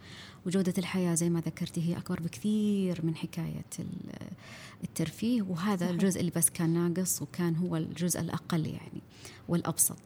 وجودة 0.47 0.75
الحياة 0.79 1.15
زي 1.15 1.31
ما 1.31 1.41
ذكرتي 1.41 1.89
هي 1.89 1.97
أكبر 1.97 2.21
بكثير 2.21 3.01
من 3.07 3.17
حكاية 3.17 3.65
الترفيه. 4.85 5.43
وهذا 5.43 5.77
صحيح. 5.77 5.91
الجزء 5.91 6.21
اللي 6.21 6.33
بس 6.37 6.51
كان 6.51 6.71
ناقص 6.95 7.23
وكان 7.23 7.57
هو 7.57 7.77
الجزء 7.77 8.21
الأقل 8.21 8.67
يعني 8.67 9.01
والأبسط. 9.49 9.99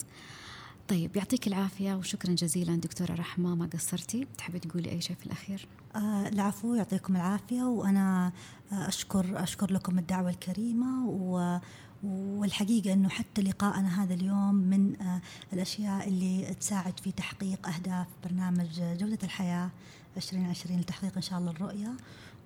طيب 0.88 1.16
يعطيك 1.16 1.46
العافية 1.46 1.94
وشكرا 1.94 2.32
جزيلا 2.32 2.76
دكتورة 2.76 3.14
رحمة 3.14 3.54
ما 3.54 3.66
قصرتي؟ 3.66 4.26
تحبي 4.38 4.58
تقولي 4.58 4.90
أي 4.90 5.00
شيء 5.00 5.16
في 5.16 5.26
الأخير؟ 5.26 5.68
آه 5.96 6.28
العفو 6.28 6.74
يعطيكم 6.74 7.16
العافية 7.16 7.62
وأنا 7.62 8.32
آه، 8.72 8.88
أشكر 8.88 9.42
أشكر 9.42 9.72
لكم 9.72 9.98
الدعوة 9.98 10.30
الكريمة 10.30 11.08
و 11.08 11.58
والحقيقة 12.04 12.92
أنه 12.92 13.08
حتى 13.08 13.42
لقاءنا 13.42 14.02
هذا 14.02 14.14
اليوم 14.14 14.54
من 14.54 15.00
آه، 15.02 15.20
الأشياء 15.52 16.08
اللي 16.08 16.54
تساعد 16.60 17.00
في 17.00 17.12
تحقيق 17.12 17.68
أهداف 17.68 18.06
برنامج 18.24 18.80
جودة 18.80 19.18
الحياة 19.22 19.70
2020 20.16 20.80
لتحقيق 20.80 21.12
إن 21.16 21.22
شاء 21.22 21.38
الله 21.38 21.50
الرؤية 21.50 21.92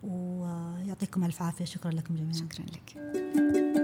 ويعطيكم 0.03 1.25
ألف 1.25 1.43
عافية. 1.43 1.65
شكرا 1.65 1.91
لكم 1.91 2.17
جميعا. 2.17 2.33
شكرا 2.33 2.65
لك. 2.67 3.80